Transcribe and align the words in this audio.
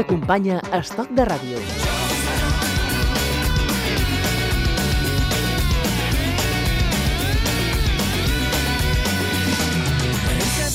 t'acompanya 0.00 0.62
a 0.72 0.78
Estoc 0.78 1.08
de 1.12 1.24
Ràdio. 1.28 1.58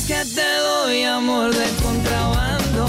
Que 0.07 0.21
te 0.38 0.50
doy 0.68 1.04
amor 1.04 1.50
de 1.55 1.68
contrabando, 1.82 2.86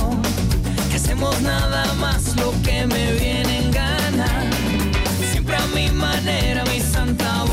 que 0.90 0.96
hacemos 0.96 1.40
nada 1.40 1.94
más 1.94 2.36
lo 2.36 2.52
que 2.62 2.86
me 2.86 3.12
viene 3.12 3.58
en 3.62 3.70
gana, 3.70 4.28
siempre 5.32 5.56
a 5.56 5.66
mi 5.74 5.88
manera, 5.90 6.62
mi 6.64 6.80
santa 6.80 7.45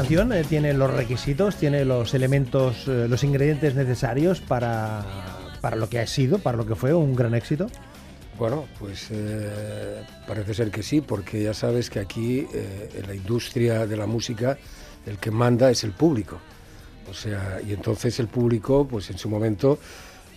canción 0.00 0.32
eh, 0.32 0.44
tiene 0.48 0.72
los 0.72 0.90
requisitos, 0.90 1.56
tiene 1.56 1.84
los 1.84 2.14
elementos, 2.14 2.88
eh, 2.88 3.06
los 3.06 3.22
ingredientes 3.22 3.74
necesarios 3.74 4.40
para, 4.40 5.04
para 5.60 5.76
lo 5.76 5.90
que 5.90 5.98
ha 6.00 6.06
sido, 6.06 6.38
para 6.38 6.56
lo 6.56 6.64
que 6.64 6.74
fue 6.74 6.94
un 6.94 7.14
gran 7.14 7.34
éxito. 7.34 7.66
Bueno, 8.38 8.64
pues 8.78 9.08
eh, 9.10 10.02
parece 10.26 10.54
ser 10.54 10.70
que 10.70 10.82
sí, 10.82 11.02
porque 11.02 11.42
ya 11.42 11.52
sabes 11.52 11.90
que 11.90 12.00
aquí 12.00 12.46
en 12.50 13.06
la 13.06 13.14
industria 13.14 13.86
de 13.86 13.94
la 13.98 14.06
música 14.06 14.56
el 15.06 15.18
que 15.18 15.30
manda 15.30 15.70
es 15.70 15.84
el 15.84 15.92
público. 15.92 16.38
O 17.10 17.12
sea, 17.12 17.60
y 17.66 17.74
entonces 17.74 18.18
el 18.20 18.28
público, 18.28 18.86
pues 18.88 19.10
en 19.10 19.18
su 19.18 19.28
momento 19.28 19.78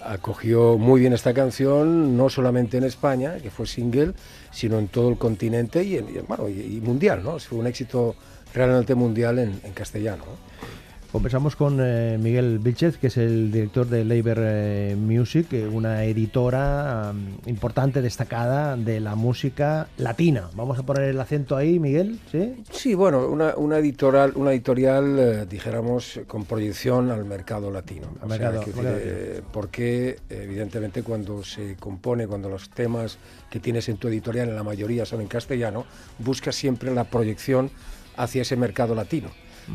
acogió 0.01 0.77
muy 0.77 0.99
bien 0.99 1.13
esta 1.13 1.33
canción, 1.33 2.17
no 2.17 2.27
solamente 2.27 2.75
en 2.77 2.83
España, 2.83 3.37
que 3.41 3.49
fue 3.49 3.65
single, 3.65 4.11
sino 4.51 4.77
en 4.77 4.89
todo 4.89 5.07
el 5.07 5.17
continente 5.17 5.81
y, 5.85 5.95
en- 5.95 6.07
y 6.09 6.81
mundial, 6.81 7.23
¿no? 7.23 7.39
Fue 7.39 7.57
un 7.59 7.67
éxito 7.67 8.17
realmente 8.53 8.95
mundial 8.95 9.39
en, 9.39 9.59
en 9.63 9.73
castellano. 9.73 10.23
¿no? 10.25 10.53
Conversamos 11.13 11.55
con 11.55 11.77
eh, 11.79 12.17
Miguel 12.19 12.57
Vilchez, 12.57 12.97
que 12.97 13.05
es 13.05 13.17
el 13.17 13.51
director 13.51 13.85
de 13.85 14.03
Labor 14.03 14.37
eh, 14.39 14.95
Music, 14.97 15.45
eh, 15.53 15.67
una 15.67 16.03
editora 16.05 17.13
importante, 17.45 18.01
destacada 18.01 18.75
de 18.75 18.99
la 18.99 19.13
música 19.13 19.89
latina. 19.97 20.49
Vamos 20.55 20.79
a 20.79 20.83
poner 20.83 21.03
el 21.03 21.19
acento 21.21 21.55
ahí, 21.55 21.77
Miguel, 21.77 22.19
¿sí? 22.31 22.55
Sí, 22.71 22.95
bueno, 22.95 23.27
una, 23.27 23.53
una 23.57 23.77
editorial, 23.77 24.31
una 24.33 24.53
editorial 24.53 25.19
eh, 25.19 25.45
dijéramos, 25.47 26.19
con 26.25 26.45
proyección 26.45 27.11
al 27.11 27.25
mercado 27.25 27.69
latino. 27.69 28.07
Al 28.19 28.29
mercado- 28.29 28.63
quiero 28.63 28.77
mercado 28.81 28.95
decir, 28.97 29.13
eh, 29.15 29.41
porque 29.51 30.17
evidentemente 30.31 31.03
cuando 31.03 31.43
se 31.43 31.75
compone, 31.75 32.25
cuando 32.25 32.49
los 32.49 32.71
temas 32.71 33.19
que 33.51 33.59
tienes 33.59 33.87
en 33.87 33.97
tu 33.97 34.07
editorial, 34.07 34.49
en 34.49 34.55
la 34.55 34.63
mayoría 34.63 35.05
son 35.05 35.21
en 35.21 35.27
castellano, 35.27 35.85
buscas 36.17 36.55
siempre 36.55 36.91
la 36.91 37.03
proyección 37.03 37.69
hacia 38.17 38.41
ese 38.43 38.55
mercado 38.55 38.95
latino. 38.95 39.29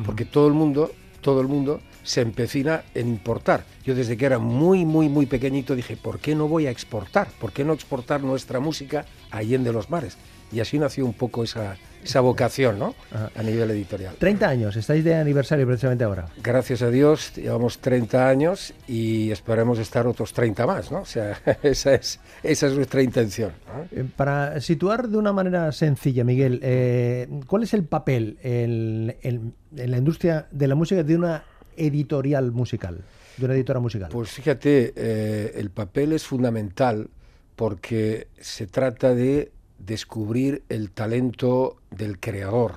Porque 0.05 0.25
todo 0.25 0.49
el 0.49 0.55
mundo, 0.55 0.93
todo 1.21 1.41
el 1.41 1.49
mundo 1.49 1.81
se 2.03 2.21
empecina 2.21 2.85
en 2.95 3.09
importar. 3.09 3.65
Yo 3.85 3.95
desde 3.95 4.17
que 4.17 4.27
era 4.27 4.39
muy, 4.39 4.85
muy, 4.85 5.09
muy 5.09 5.27
pequeñito 5.27 5.75
dije, 5.75 5.97
¿por 5.97 6.19
qué 6.19 6.35
no 6.35 6.49
voy 6.49 6.67
a 6.67 6.71
exportar? 6.71 7.29
¿Por 7.41 7.53
qué 7.53 7.65
no 7.65 7.73
exportar 7.73 8.23
nuestra 8.23 8.61
música 8.61 9.07
allende 9.31 9.73
los 9.73 9.91
mares? 9.91 10.17
Y 10.53 10.61
así 10.61 10.79
nació 10.79 11.05
un 11.05 11.15
poco 11.15 11.45
esa, 11.45 11.77
esa 12.05 12.21
vocación, 12.21 12.79
¿no? 12.79 12.95
Ajá. 13.13 13.31
A 13.37 13.43
nivel 13.43 13.71
editorial. 13.71 14.15
30 14.19 14.49
años, 14.49 14.77
estáis 14.77 15.05
de 15.05 15.15
aniversario 15.15 15.67
precisamente 15.67 16.05
ahora. 16.05 16.27
Gracias 16.43 16.83
a 16.83 16.91
Dios 16.91 17.35
llevamos 17.37 17.79
30 17.79 18.29
años 18.29 18.73
y 18.87 19.31
esperemos 19.31 19.79
estar 19.79 20.07
otros 20.07 20.33
30 20.33 20.67
más, 20.67 20.91
¿no? 20.91 21.01
O 21.01 21.07
sea, 21.07 21.41
esa 21.63 21.95
es, 21.95 22.21
esa 22.43 22.67
es 22.67 22.73
nuestra 22.75 23.03
intención. 23.03 23.53
¿no? 23.67 23.85
Eh, 24.01 24.05
Para 24.17 24.61
situar 24.61 25.09
de 25.09 25.17
una 25.19 25.33
manera 25.33 25.71
sencilla, 25.73 26.25
Miguel, 26.25 26.61
eh, 26.63 27.29
¿cuál 27.47 27.63
es 27.65 27.75
el 27.75 27.85
papel 27.85 28.39
en, 28.43 29.17
en- 29.23 29.55
en 29.77 29.91
la 29.91 29.99
industria 29.99 30.47
de 30.51 30.67
la 30.69 30.75
música 30.75 31.03
de 31.03 31.15
una 31.17 31.45
editorial 31.77 32.53
musical, 32.53 33.03
de 33.37 33.45
una 33.45 33.55
editora 33.55 33.81
musical? 33.81 34.09
Pues 34.11 34.31
fíjate, 34.31 34.93
eh, 34.97 35.53
el 35.57 35.71
papel 35.71 36.13
es 36.13 36.25
fundamental 36.25 37.09
porque 37.57 38.29
se 38.41 38.67
trata 38.67 39.15
de 39.15 39.53
descubrir 39.79 40.63
el 40.69 40.91
talento 40.91 41.77
del 41.91 42.19
creador, 42.19 42.75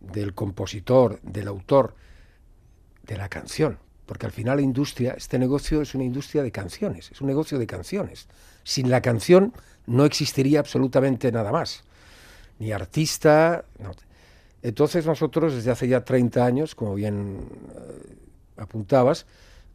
del 0.00 0.34
compositor, 0.34 1.20
del 1.22 1.48
autor, 1.48 1.94
de 3.02 3.16
la 3.16 3.28
canción. 3.28 3.78
Porque 4.06 4.26
al 4.26 4.32
final 4.32 4.56
la 4.56 4.62
industria, 4.62 5.14
este 5.16 5.38
negocio 5.38 5.80
es 5.80 5.94
una 5.94 6.04
industria 6.04 6.42
de 6.42 6.50
canciones, 6.50 7.10
es 7.10 7.20
un 7.20 7.26
negocio 7.26 7.58
de 7.58 7.66
canciones. 7.66 8.28
Sin 8.62 8.90
la 8.90 9.00
canción 9.00 9.52
no 9.86 10.04
existiría 10.04 10.60
absolutamente 10.60 11.32
nada 11.32 11.52
más. 11.52 11.84
Ni 12.58 12.72
artista. 12.72 13.64
Entonces 14.62 15.06
nosotros 15.06 15.54
desde 15.54 15.70
hace 15.70 15.88
ya 15.88 16.04
30 16.04 16.44
años, 16.44 16.74
como 16.74 16.94
bien 16.94 17.48
eh, 17.74 18.16
apuntabas, 18.56 19.26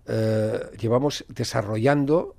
eh, 0.08 0.60
llevamos 0.80 1.26
desarrollando, 1.28 2.36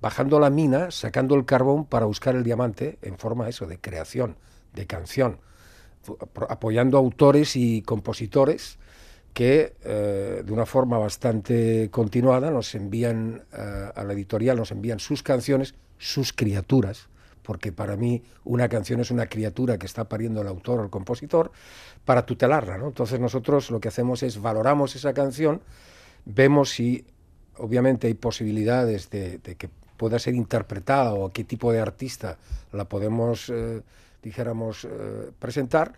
bajando 0.00 0.38
la 0.38 0.50
mina, 0.50 0.90
sacando 0.90 1.34
el 1.34 1.44
carbón 1.44 1.84
para 1.84 2.06
buscar 2.06 2.34
el 2.36 2.44
diamante 2.44 2.98
en 3.02 3.18
forma 3.18 3.48
eso, 3.48 3.66
de 3.66 3.78
creación, 3.78 4.36
de 4.74 4.86
canción, 4.86 5.38
apoyando 6.48 6.98
autores 6.98 7.56
y 7.56 7.82
compositores 7.82 8.78
que 9.36 9.74
eh, 9.84 10.42
de 10.46 10.52
una 10.52 10.64
forma 10.64 10.96
bastante 10.96 11.90
continuada 11.90 12.50
nos 12.50 12.74
envían 12.74 13.44
eh, 13.52 13.90
a 13.94 14.02
la 14.02 14.14
editorial, 14.14 14.56
nos 14.56 14.70
envían 14.70 14.98
sus 14.98 15.22
canciones, 15.22 15.74
sus 15.98 16.32
criaturas, 16.32 17.08
porque 17.42 17.70
para 17.70 17.96
mí 17.96 18.22
una 18.44 18.70
canción 18.70 18.98
es 19.00 19.10
una 19.10 19.26
criatura 19.26 19.76
que 19.76 19.84
está 19.84 20.08
pariendo 20.08 20.40
el 20.40 20.48
autor 20.48 20.80
o 20.80 20.84
el 20.84 20.88
compositor, 20.90 21.52
para 22.06 22.24
tutelarla. 22.24 22.78
¿no? 22.78 22.86
Entonces 22.86 23.20
nosotros 23.20 23.70
lo 23.70 23.78
que 23.78 23.88
hacemos 23.88 24.22
es 24.22 24.40
valoramos 24.40 24.96
esa 24.96 25.12
canción, 25.12 25.60
vemos 26.24 26.70
si 26.70 27.04
obviamente 27.58 28.06
hay 28.06 28.14
posibilidades 28.14 29.10
de, 29.10 29.36
de 29.36 29.56
que 29.56 29.68
pueda 29.96 30.18
ser 30.18 30.34
interpretada 30.34 31.14
o 31.14 31.32
qué 31.32 31.44
tipo 31.44 31.72
de 31.72 31.80
artista 31.80 32.38
la 32.72 32.84
podemos, 32.84 33.50
eh, 33.50 33.82
dijéramos, 34.22 34.84
eh, 34.84 35.30
presentar. 35.38 35.94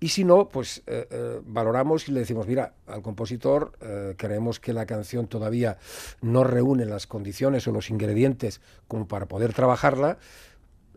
Y 0.00 0.08
si 0.08 0.24
no, 0.24 0.48
pues 0.48 0.82
eh, 0.88 1.40
valoramos 1.46 2.08
y 2.08 2.12
le 2.12 2.20
decimos, 2.20 2.48
mira, 2.48 2.74
al 2.88 3.02
compositor 3.02 3.70
creemos 4.16 4.58
que 4.58 4.72
la 4.72 4.84
canción 4.84 5.28
todavía 5.28 5.78
no 6.20 6.42
reúne 6.42 6.86
las 6.86 7.06
condiciones 7.06 7.68
o 7.68 7.72
los 7.72 7.88
ingredientes 7.88 8.60
como 8.88 9.06
para 9.06 9.26
poder 9.26 9.52
trabajarla, 9.52 10.18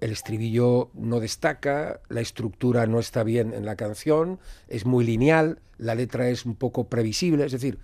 el 0.01 0.11
estribillo 0.11 0.89
no 0.95 1.19
destaca, 1.19 2.01
la 2.09 2.21
estructura 2.21 2.87
no 2.87 2.97
está 2.99 3.23
bien 3.23 3.53
en 3.53 3.63
la 3.63 3.75
canción, 3.75 4.39
es 4.67 4.87
muy 4.87 5.05
lineal, 5.05 5.59
la 5.77 5.93
letra 5.93 6.29
es 6.29 6.43
un 6.43 6.55
poco 6.55 6.85
previsible, 6.85 7.45
es 7.45 7.51
decir, 7.51 7.77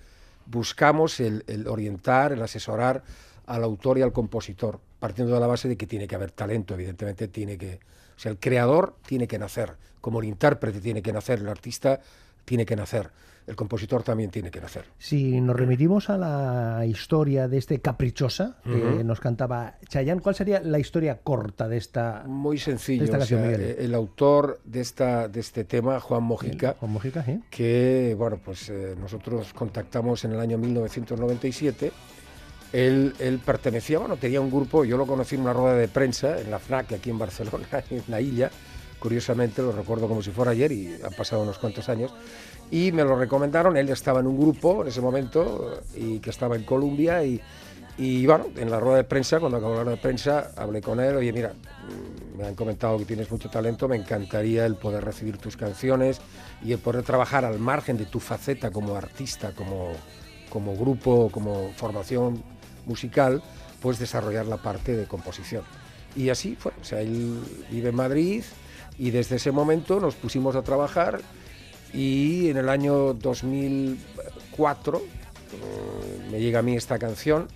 buscamos 0.48 1.20
el 1.20 1.68
orientar, 1.68 2.32
el 2.32 2.42
asesorar 2.42 3.04
al 3.52 3.64
autor 3.64 3.98
y 3.98 4.02
al 4.02 4.12
compositor, 4.14 4.80
partiendo 5.00 5.34
de 5.34 5.40
la 5.40 5.48
base 5.48 5.68
de 5.68 5.76
que 5.78 5.88
tiene 5.88 6.08
que 6.08 6.16
haber 6.16 6.32
talento, 6.32 6.74
evidentemente 6.74 7.28
tiene 7.28 7.58
que, 7.58 7.76
o 8.16 8.20
sea, 8.20 8.32
el 8.32 8.38
creador 8.40 8.96
tiene 9.06 9.28
que 9.28 9.38
nacer, 9.38 9.74
como 10.00 10.20
el 10.22 10.28
intérprete 10.28 10.80
tiene 10.80 11.02
que 11.02 11.12
nacer, 11.12 11.40
el 11.40 11.50
artista 11.50 12.00
tiene 12.46 12.66
que 12.66 12.76
nacer, 12.76 13.10
el 13.48 13.56
compositor 13.56 14.04
también 14.04 14.30
tiene 14.32 14.52
que 14.52 14.62
nacer. 14.62 14.86
Si 15.00 15.42
nos 15.42 15.56
remitimos 15.56 16.10
a 16.10 16.18
la 16.18 16.86
historia 16.86 17.48
de 17.48 17.58
este 17.58 17.80
Caprichosa 17.80 18.58
que 18.64 18.70
Ujú. 18.72 19.04
nos 19.04 19.20
cantaba 19.20 19.76
Chayanne, 19.90 20.22
¿cuál 20.22 20.36
sería 20.36 20.62
la 20.62 20.80
historia 20.80 21.18
corta 21.20 21.68
de 21.68 21.78
esta 21.78 22.24
Muy 22.28 22.58
sencillo, 22.58 23.04
esta 23.04 23.18
o 23.18 23.20
canción, 23.20 23.42
sea, 23.42 23.50
Miguel? 23.52 23.70
eh, 23.72 23.76
el 23.80 23.94
autor 23.96 24.62
de, 24.64 24.80
esta, 24.82 25.28
de 25.28 25.40
este 25.40 25.66
tema, 25.66 26.00
Juan 26.00 26.24
Mojica, 26.24 26.76
Juan 26.80 26.92
Mojica? 26.94 27.24
¿sí? 27.26 27.42
que 27.50 28.16
bueno 28.18 28.40
pues 28.44 28.70
eh, 28.70 28.96
nosotros 29.00 29.52
contactamos 29.54 30.24
en 30.24 30.32
el 30.32 30.40
año 30.40 30.58
1997 30.58 31.92
él, 32.74 33.42
pertenecía 33.46 34.00
bueno 34.00 34.18
tenía 34.18 34.40
un 34.40 34.50
grupo 34.50 34.86
yo 34.86 34.98
lo 34.98 35.06
conocí 35.06 35.36
en 35.36 35.42
una 35.42 35.54
rueda 35.54 35.76
de 35.76 35.88
prensa 35.88 36.40
en 36.40 36.50
la 36.52 36.60
FNAC 36.60 36.94
aquí 36.94 37.10
en 37.10 37.20
Barcelona 37.20 37.68
en 37.90 38.04
la 38.08 38.22
Illa. 38.22 38.50
Curiosamente 39.00 39.64
lo 39.64 39.72
recuerdo 39.72 40.08
como 40.08 40.22
si 40.22 40.30
fuera 40.30 40.52
ayer 40.52 40.72
y 40.72 40.94
han 41.04 41.14
pasado 41.18 41.42
unos 41.42 41.58
cuantos 41.58 41.90
años. 41.90 42.14
Y 42.70 42.92
me 42.92 43.04
lo 43.04 43.18
recomendaron 43.18 43.76
él 43.76 43.90
estaba 43.90 44.20
en 44.20 44.28
un 44.28 44.40
grupo 44.40 44.84
en 44.84 44.90
ese 44.90 45.02
momento 45.02 45.82
y 45.96 46.20
que 46.20 46.30
estaba 46.30 46.56
en 46.56 46.64
Colombia 46.64 47.24
y 47.98 48.26
bueno, 48.26 48.48
en 48.56 48.72
la 48.72 48.80
rueda 48.80 48.98
de 48.98 49.04
prensa, 49.04 49.40
cuando 49.40 49.58
acabó 49.58 49.76
la 49.76 49.84
rueda 49.84 49.96
de 49.96 50.02
prensa, 50.02 50.52
hablé 50.56 50.82
con 50.82 51.00
él, 51.00 51.18
oye, 51.18 51.32
mira, 51.32 51.54
mm, 51.54 52.38
me 52.38 52.48
han 52.48 52.56
comentado 52.56 52.98
que 52.98 53.06
tienes 53.06 53.30
mucho 53.30 53.50
talento, 53.50 53.88
me 53.88 53.96
encantaría 53.96 54.66
el 54.66 54.76
poder 54.76 55.04
recibir 55.04 55.38
tus 55.38 55.58
canciones 55.58 56.20
y 56.64 56.72
el 56.72 56.80
poder 56.80 57.04
trabajar 57.04 57.46
al 57.46 57.60
margen 57.60 57.98
de 57.98 58.06
tu 58.06 58.20
faceta 58.20 58.72
como 58.72 58.96
artista, 58.96 59.54
como 59.54 59.94
grupo, 60.76 61.30
como 61.32 61.72
formación 61.76 62.42
musical, 62.92 63.42
pues 63.82 64.00
desarrollar 64.00 64.46
la 64.46 64.58
parte 64.58 64.96
de 64.96 65.06
composición. 65.06 65.64
Y 66.16 66.30
así 66.30 66.56
fue, 66.60 66.74
o 66.80 66.84
sea, 66.84 67.00
él 67.02 67.40
vive 67.72 67.90
en 67.90 67.96
Madrid 67.96 68.44
y 68.98 69.12
desde 69.12 69.38
ese 69.38 69.52
momento 69.52 70.00
nos 70.00 70.16
pusimos 70.16 70.56
a 70.56 70.62
trabajar 70.62 71.22
y 71.94 72.50
en 72.50 72.58
el 72.58 72.70
año 72.70 73.14
2004 73.14 74.98
eh, 74.98 75.02
me 76.30 76.40
llega 76.40 76.60
a 76.60 76.62
mí 76.62 76.76
esta 76.76 77.00
canción 77.00 77.48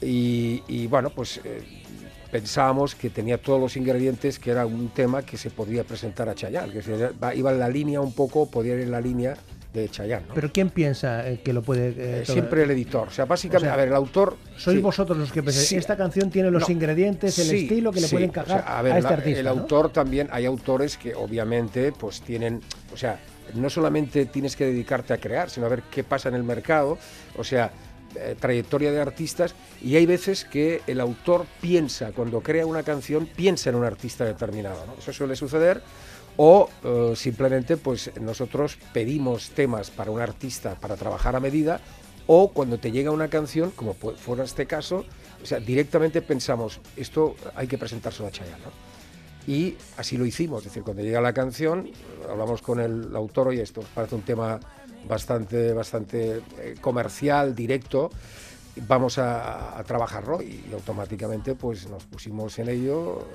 y, 0.00 0.86
bueno, 0.88 1.10
pues 1.10 1.40
eh, 1.42 1.62
pensábamos 2.30 2.94
que 2.94 3.10
tenía 3.10 3.38
todos 3.38 3.58
los 3.58 3.76
ingredientes, 3.76 4.38
que 4.38 4.50
era 4.50 4.66
un 4.66 4.90
tema 4.90 5.22
que 5.22 5.36
se 5.36 5.50
podía 5.50 5.84
presentar 5.84 6.28
a 6.28 6.34
Chayanne, 6.34 6.72
que 6.72 6.80
iba 7.34 7.50
en 7.50 7.58
la 7.58 7.68
línea 7.68 8.00
un 8.00 8.12
poco, 8.12 8.48
podía 8.50 8.74
ir 8.74 8.80
en 8.80 8.90
la 8.90 9.00
línea 9.00 9.36
de 9.76 9.88
Chayanne. 9.88 10.26
¿Pero 10.34 10.50
quién 10.52 10.70
piensa 10.70 11.28
eh, 11.28 11.40
que 11.42 11.52
lo 11.52 11.62
puede...? 11.62 12.24
siempre 12.24 12.62
el 12.62 12.70
editor. 12.70 13.08
O 13.08 13.10
sea, 13.10 13.24
básicamente, 13.24 13.72
a 13.72 13.76
ver, 13.76 13.88
el 13.88 13.94
autor... 13.94 14.36
Sois 14.56 14.80
vosotros 14.80 15.16
los 15.18 15.32
que 15.32 15.42
pensáis, 15.42 15.72
esta 15.72 15.96
canción 15.96 16.30
tiene 16.30 16.50
los 16.50 16.68
ingredientes, 16.70 17.38
el 17.38 17.54
estilo 17.54 17.92
que 17.92 18.00
le 18.00 18.08
puede 18.08 18.24
encajar 18.24 18.64
a, 18.66 18.98
este 18.98 19.12
artista. 19.12 19.40
El 19.40 19.48
autor 19.48 19.90
también, 19.90 20.28
hay 20.32 20.46
autores 20.46 20.96
que 20.96 21.14
obviamente 21.14 21.92
pues 21.92 22.20
tienen... 22.22 22.60
O 22.92 22.96
sea, 22.96 23.20
no 23.54 23.70
solamente 23.70 24.26
tienes 24.26 24.56
que 24.56 24.64
dedicarte 24.66 25.12
a 25.12 25.18
crear, 25.18 25.50
sino 25.50 25.66
a 25.66 25.68
ver 25.68 25.82
qué 25.90 26.04
pasa 26.04 26.28
en 26.28 26.34
el 26.34 26.42
mercado, 26.42 26.98
o 27.36 27.44
sea, 27.44 27.70
eh, 28.16 28.34
trayectoria 28.38 28.92
de 28.92 29.00
artistas, 29.00 29.54
y 29.82 29.96
hay 29.96 30.06
veces 30.06 30.44
que 30.44 30.80
el 30.86 31.00
autor 31.00 31.44
piensa, 31.60 32.12
cuando 32.12 32.40
crea 32.40 32.64
una 32.64 32.82
canción, 32.82 33.26
piensa 33.26 33.70
en 33.70 33.76
un 33.76 33.84
artista 33.84 34.24
determinado. 34.24 34.84
Eso 34.98 35.12
suele 35.12 35.36
suceder, 35.36 35.82
o 36.36 36.68
eh, 36.84 37.12
simplemente 37.16 37.76
pues 37.76 38.10
nosotros 38.20 38.78
pedimos 38.92 39.50
temas 39.50 39.90
para 39.90 40.10
un 40.10 40.20
artista 40.20 40.74
para 40.74 40.96
trabajar 40.96 41.36
a 41.36 41.40
medida, 41.40 41.80
o 42.26 42.50
cuando 42.52 42.78
te 42.78 42.90
llega 42.90 43.10
una 43.10 43.28
canción, 43.28 43.70
como 43.70 43.94
fuera 43.94 44.44
este 44.44 44.66
caso, 44.66 45.04
o 45.42 45.46
sea, 45.46 45.60
directamente 45.60 46.22
pensamos, 46.22 46.80
esto 46.96 47.36
hay 47.54 47.68
que 47.68 47.78
presentárselo 47.78 48.28
a 48.28 48.32
Chayanne. 48.32 48.64
Y 49.46 49.76
así 49.96 50.16
lo 50.16 50.26
hicimos, 50.26 50.58
es 50.60 50.64
decir, 50.66 50.82
cuando 50.82 51.02
llega 51.04 51.20
la 51.20 51.32
canción, 51.32 51.88
hablamos 52.28 52.62
con 52.62 52.80
el 52.80 53.14
autor, 53.14 53.54
y 53.54 53.60
esto 53.60 53.80
parece 53.94 54.16
un 54.16 54.22
tema 54.22 54.58
bastante, 55.06 55.72
bastante 55.72 56.42
eh, 56.58 56.74
comercial, 56.80 57.54
directo, 57.54 58.10
vamos 58.88 59.18
a, 59.18 59.82
trabajarlo 59.86 60.42
y, 60.42 60.64
automáticamente 60.72 61.54
pues 61.54 61.88
nos 61.88 62.04
pusimos 62.04 62.58
en 62.58 62.68
ello. 62.68 63.26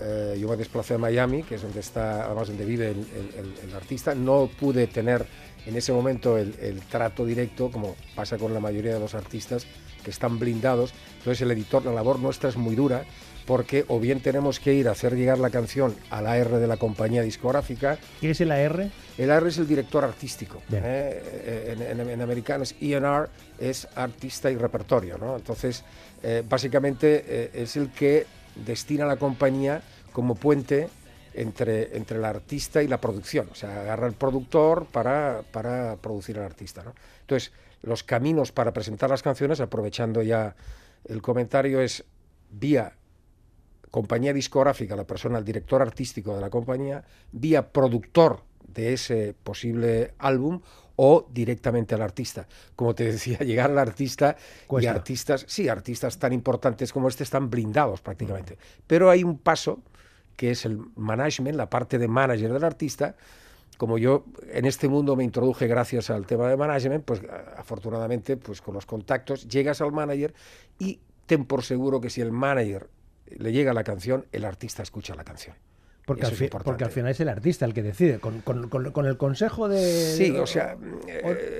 Eh, 0.00 0.36
yo 0.40 0.48
me 0.48 0.56
desplacé 0.56 0.94
a 0.94 0.98
Miami, 0.98 1.42
que 1.42 1.56
es 1.56 1.62
donde 1.62 1.80
está, 1.80 2.24
además 2.26 2.48
donde 2.48 2.64
vive 2.64 2.90
el, 2.90 3.74
artista. 3.74 4.14
No 4.14 4.48
pude 4.58 4.86
tener 4.86 5.26
en 5.66 5.76
ese 5.76 5.92
momento 5.92 6.38
el, 6.38 6.54
el, 6.60 6.80
trato 6.82 7.24
directo, 7.24 7.70
como 7.70 7.96
pasa 8.14 8.38
con 8.38 8.54
la 8.54 8.60
mayoría 8.60 8.94
de 8.94 9.00
los 9.00 9.14
artistas 9.14 9.66
que 10.04 10.10
están 10.10 10.38
blindados. 10.38 10.92
Entonces 11.18 11.42
el 11.42 11.50
editor, 11.50 11.84
la 11.84 11.92
labor 11.92 12.18
nuestra 12.18 12.48
es 12.48 12.56
muy 12.56 12.74
dura 12.74 13.04
porque 13.48 13.86
o 13.88 13.98
bien 13.98 14.20
tenemos 14.20 14.60
que 14.60 14.74
ir 14.74 14.88
a 14.88 14.90
hacer 14.90 15.16
llegar 15.16 15.38
la 15.38 15.48
canción 15.48 15.96
al 16.10 16.26
AR 16.26 16.58
de 16.58 16.66
la 16.66 16.76
compañía 16.76 17.22
discográfica. 17.22 17.98
¿Qué 18.20 18.32
es 18.32 18.40
el 18.42 18.52
AR? 18.52 18.90
El 19.16 19.30
AR 19.30 19.46
es 19.46 19.56
el 19.56 19.66
director 19.66 20.04
artístico. 20.04 20.60
¿eh? 20.70 21.72
en, 21.72 22.00
en, 22.00 22.10
en, 22.10 22.20
americanos, 22.20 22.74
ENR 22.78 23.30
es 23.58 23.88
artista 23.94 24.50
y 24.50 24.56
repertorio. 24.56 25.16
¿no? 25.16 25.36
Entonces, 25.36 25.82
eh, 26.22 26.42
básicamente 26.46 27.24
eh, 27.26 27.50
es 27.54 27.76
el 27.76 27.90
que 27.90 28.26
destina 28.64 29.04
a 29.04 29.08
la 29.08 29.16
compañía 29.16 29.82
como 30.12 30.34
puente 30.34 30.88
entre, 31.34 31.96
entre 31.96 32.18
el 32.18 32.24
artista 32.24 32.82
y 32.82 32.88
la 32.88 33.00
producción. 33.00 33.48
O 33.50 33.54
sea, 33.54 33.80
agarra 33.80 34.06
el 34.06 34.14
productor 34.14 34.86
para, 34.86 35.42
para 35.52 35.96
producir 35.96 36.38
al 36.38 36.44
artista. 36.44 36.82
¿no? 36.82 36.94
Entonces, 37.20 37.52
los 37.82 38.02
caminos 38.02 38.52
para 38.52 38.72
presentar 38.72 39.10
las 39.10 39.22
canciones, 39.22 39.60
aprovechando 39.60 40.22
ya 40.22 40.56
el 41.04 41.22
comentario, 41.22 41.80
es 41.80 42.04
vía 42.50 42.94
compañía 43.90 44.32
discográfica, 44.32 44.96
la 44.96 45.06
persona, 45.06 45.38
el 45.38 45.44
director 45.44 45.80
artístico 45.80 46.34
de 46.34 46.40
la 46.40 46.50
compañía, 46.50 47.04
vía 47.32 47.72
productor 47.72 48.42
de 48.68 48.92
ese 48.92 49.34
posible 49.42 50.14
álbum 50.18 50.60
o 51.00 51.28
directamente 51.32 51.94
al 51.94 52.02
artista. 52.02 52.48
Como 52.74 52.94
te 52.94 53.04
decía, 53.04 53.38
llegar 53.46 53.70
al 53.70 53.78
artista 53.78 54.36
y 54.80 54.86
artistas, 54.86 55.44
sí, 55.48 55.68
artistas 55.68 56.18
tan 56.18 56.32
importantes 56.32 56.92
como 56.92 57.08
este 57.08 57.22
están 57.22 57.50
blindados 57.50 58.00
prácticamente. 58.00 58.58
Pero 58.86 59.08
hay 59.08 59.22
un 59.22 59.38
paso 59.38 59.80
que 60.36 60.50
es 60.50 60.64
el 60.64 60.80
management, 60.96 61.56
la 61.56 61.70
parte 61.70 61.98
de 61.98 62.08
manager 62.08 62.52
del 62.52 62.64
artista. 62.64 63.16
Como 63.76 63.96
yo 63.98 64.24
en 64.52 64.64
este 64.64 64.88
mundo 64.88 65.14
me 65.14 65.22
introduje 65.22 65.68
gracias 65.68 66.10
al 66.10 66.26
tema 66.26 66.48
de 66.48 66.56
management, 66.56 67.04
pues 67.04 67.22
afortunadamente, 67.56 68.36
pues 68.36 68.60
con 68.60 68.74
los 68.74 68.86
contactos 68.86 69.46
llegas 69.46 69.80
al 69.80 69.92
manager 69.92 70.34
y 70.80 70.98
ten 71.26 71.44
por 71.44 71.62
seguro 71.62 72.00
que 72.00 72.10
si 72.10 72.20
el 72.20 72.32
manager 72.32 72.88
le 73.26 73.52
llega 73.52 73.72
la 73.72 73.84
canción, 73.84 74.26
el 74.32 74.44
artista 74.44 74.82
escucha 74.82 75.14
la 75.14 75.22
canción. 75.22 75.54
Porque 76.08 76.24
al, 76.24 76.62
porque 76.64 76.84
al, 76.84 76.90
final 76.90 77.10
es 77.10 77.20
el 77.20 77.28
artista 77.28 77.66
el 77.66 77.74
que 77.74 77.82
decide, 77.82 78.18
con, 78.18 78.42
el 79.06 79.16
consejo 79.18 79.68
de... 79.68 79.78
Sí, 80.16 80.30
o 80.30 80.46
sea... 80.46 80.74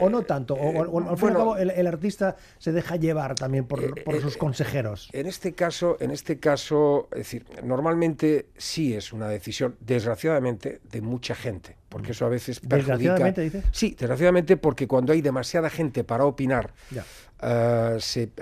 O, 0.00 0.08
no 0.08 0.22
tanto, 0.22 0.54
o, 0.54 1.10
al 1.10 1.18
fin 1.18 1.28
y 1.28 1.30
al 1.32 1.36
cabo 1.36 1.56
el, 1.58 1.86
artista 1.86 2.34
se 2.56 2.72
deja 2.72 2.96
llevar 2.96 3.34
también 3.34 3.66
por, 3.66 3.84
eh, 3.84 3.90
por 4.06 4.18
sus 4.22 4.36
eh, 4.36 4.38
consejeros. 4.38 5.10
En 5.12 5.26
este 5.26 5.52
caso, 5.52 5.98
en 6.00 6.12
este 6.12 6.38
caso, 6.38 7.08
es 7.12 7.18
decir, 7.18 7.44
normalmente 7.62 8.46
sí 8.56 8.94
es 8.94 9.12
una 9.12 9.28
decisión, 9.28 9.76
desgraciadamente, 9.80 10.80
de 10.90 11.02
mucha 11.02 11.34
gente, 11.34 11.76
porque 11.88 12.12
eso 12.12 12.26
a 12.26 12.28
veces 12.28 12.60
perjudica... 12.60 12.96
¿Desgraciadamente, 12.96 13.40
dices? 13.42 13.64
Sí, 13.72 13.96
desgraciadamente 13.98 14.56
porque 14.56 14.86
cuando 14.86 15.12
hay 15.12 15.22
demasiada 15.22 15.70
gente 15.70 16.04
para 16.04 16.24
opinar... 16.24 16.72
Ya 16.90 17.04
Uh, 17.40 18.00
se, 18.00 18.32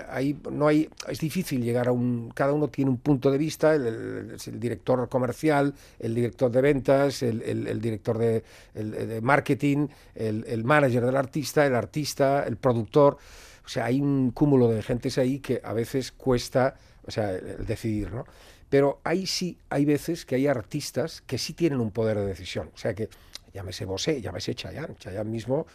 no 0.51 0.65
hay, 0.65 0.89
es 1.07 1.19
difícil 1.19 1.61
llegar 1.61 1.87
a 1.87 1.91
un. 1.91 2.31
Cada 2.33 2.51
uno 2.51 2.67
tiene 2.67 2.89
un 2.89 2.97
punto 2.97 3.29
de 3.29 3.37
vista: 3.37 3.75
el, 3.75 4.35
director 4.53 5.07
comercial, 5.07 5.75
el 5.99 6.15
director 6.15 6.49
de 6.49 6.61
ventas, 6.61 7.21
el, 7.21 7.79
director 7.79 8.17
de, 8.17 8.43
de 8.73 9.21
marketing, 9.21 9.87
el, 10.15 10.63
manager 10.63 11.05
del 11.05 11.15
artista, 11.15 11.67
el 11.67 11.75
artista, 11.75 12.43
el 12.47 12.57
productor. 12.57 13.17
O 13.63 13.69
sea, 13.69 13.85
hay 13.85 14.01
un 14.01 14.31
cúmulo 14.31 14.67
de 14.67 14.81
gentes 14.81 15.19
ahí 15.19 15.39
que 15.39 15.61
a 15.63 15.73
veces 15.73 16.11
cuesta 16.11 16.79
o 17.05 17.11
sea, 17.11 17.27
decidir, 17.27 18.11
¿no? 18.11 18.25
Pero 18.69 18.99
ahí 19.03 19.27
sí 19.27 19.57
hay 19.69 19.85
veces 19.85 20.25
que 20.25 20.35
hay 20.35 20.47
artistas 20.47 21.21
que 21.21 21.37
sí 21.37 21.53
tienen 21.53 21.79
un 21.79 21.91
poder 21.91 22.17
de 22.17 22.25
decisión. 22.25 22.71
O 22.73 22.77
sea, 22.77 22.95
que 22.95 23.09
llámese 23.57 23.85
Bosé, 23.85 24.21
llámese 24.21 24.53
Chayanne. 24.53 24.95
Chayanne 24.99 25.29
mismo 25.29 25.65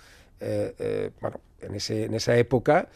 eh, 0.41 0.75
eh, 0.79 1.11
bueno, 1.21 1.41
en, 1.61 1.75
ese, 1.75 2.05
en 2.05 2.15
esa 2.15 2.37
época, 2.37 2.89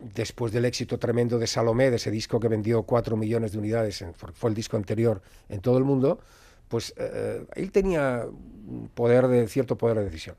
después 0.00 0.52
del 0.52 0.64
éxito 0.64 0.98
tremendo 0.98 1.38
de 1.38 1.46
Salomé, 1.46 1.90
de 1.90 1.96
ese 1.96 2.10
disco 2.10 2.40
que 2.40 2.48
vendió 2.48 2.82
cuatro 2.82 3.16
millones 3.16 3.52
de 3.52 3.58
unidades, 3.58 4.04
fue 4.34 4.50
el 4.50 4.56
disco 4.56 4.76
anterior 4.76 5.22
en 5.48 5.60
todo 5.60 5.78
el 5.78 5.84
mundo, 5.84 6.20
pues 6.68 6.94
eh, 6.96 7.44
él 7.54 7.70
tenía 7.70 8.26
poder 8.94 9.28
de, 9.28 9.46
cierto 9.48 9.76
poder 9.76 9.98
de 9.98 10.04
decisión. 10.04 10.36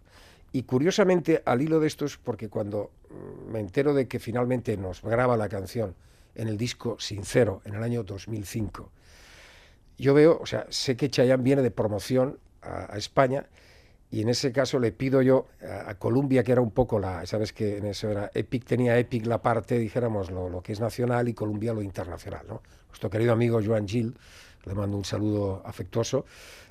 Y 0.51 0.63
curiosamente, 0.63 1.41
al 1.45 1.61
hilo 1.61 1.79
de 1.79 1.87
esto 1.87 2.05
es 2.05 2.17
porque 2.17 2.49
cuando 2.49 2.91
mm, 3.09 3.51
me 3.51 3.59
entero 3.59 3.93
de 3.93 4.07
que 4.07 4.19
finalmente 4.19 4.75
nos 4.75 5.01
graba 5.01 5.37
la 5.37 5.47
canción 5.47 5.95
en 6.35 6.47
el 6.47 6.57
disco 6.57 6.97
Sincero, 6.99 7.61
en 7.65 7.75
el 7.75 7.83
año 7.83 8.03
2005, 8.03 8.91
yo 9.97 10.13
veo, 10.13 10.39
o 10.41 10.45
sea, 10.45 10.65
sé 10.69 10.95
que 10.95 11.09
Chayanne 11.09 11.43
viene 11.43 11.61
de 11.61 11.71
promoción 11.71 12.37
a 12.61 12.97
España 12.97 13.47
y 14.11 14.21
en 14.21 14.29
ese 14.29 14.51
caso 14.51 14.79
le 14.79 14.91
pido 14.91 15.21
yo 15.21 15.47
a, 15.61 15.95
Columbia, 15.95 16.43
que 16.43 16.51
era 16.51 16.61
un 16.61 16.71
poco 16.71 16.99
la, 16.99 17.25
sabes 17.25 17.53
que 17.53 17.77
en 17.77 17.85
eso 17.85 18.09
era 18.09 18.31
Epic, 18.33 18.65
tenía 18.65 18.97
Epic 18.97 19.25
la 19.25 19.41
parte, 19.41 19.77
dijéramos, 19.77 20.31
lo, 20.31 20.49
lo 20.49 20.61
que 20.61 20.73
es 20.73 20.79
nacional 20.79 21.29
y 21.29 21.33
Columbia 21.33 21.73
lo 21.73 21.81
internacional, 21.81 22.45
¿no? 22.47 22.61
Nuestro 22.87 23.09
querido 23.09 23.33
amigo 23.33 23.59
Joan 23.63 23.87
Gil, 23.87 24.15
le 24.65 24.73
mando 24.73 24.97
un 24.97 25.05
saludo 25.05 25.61
afectuoso, 25.63 26.25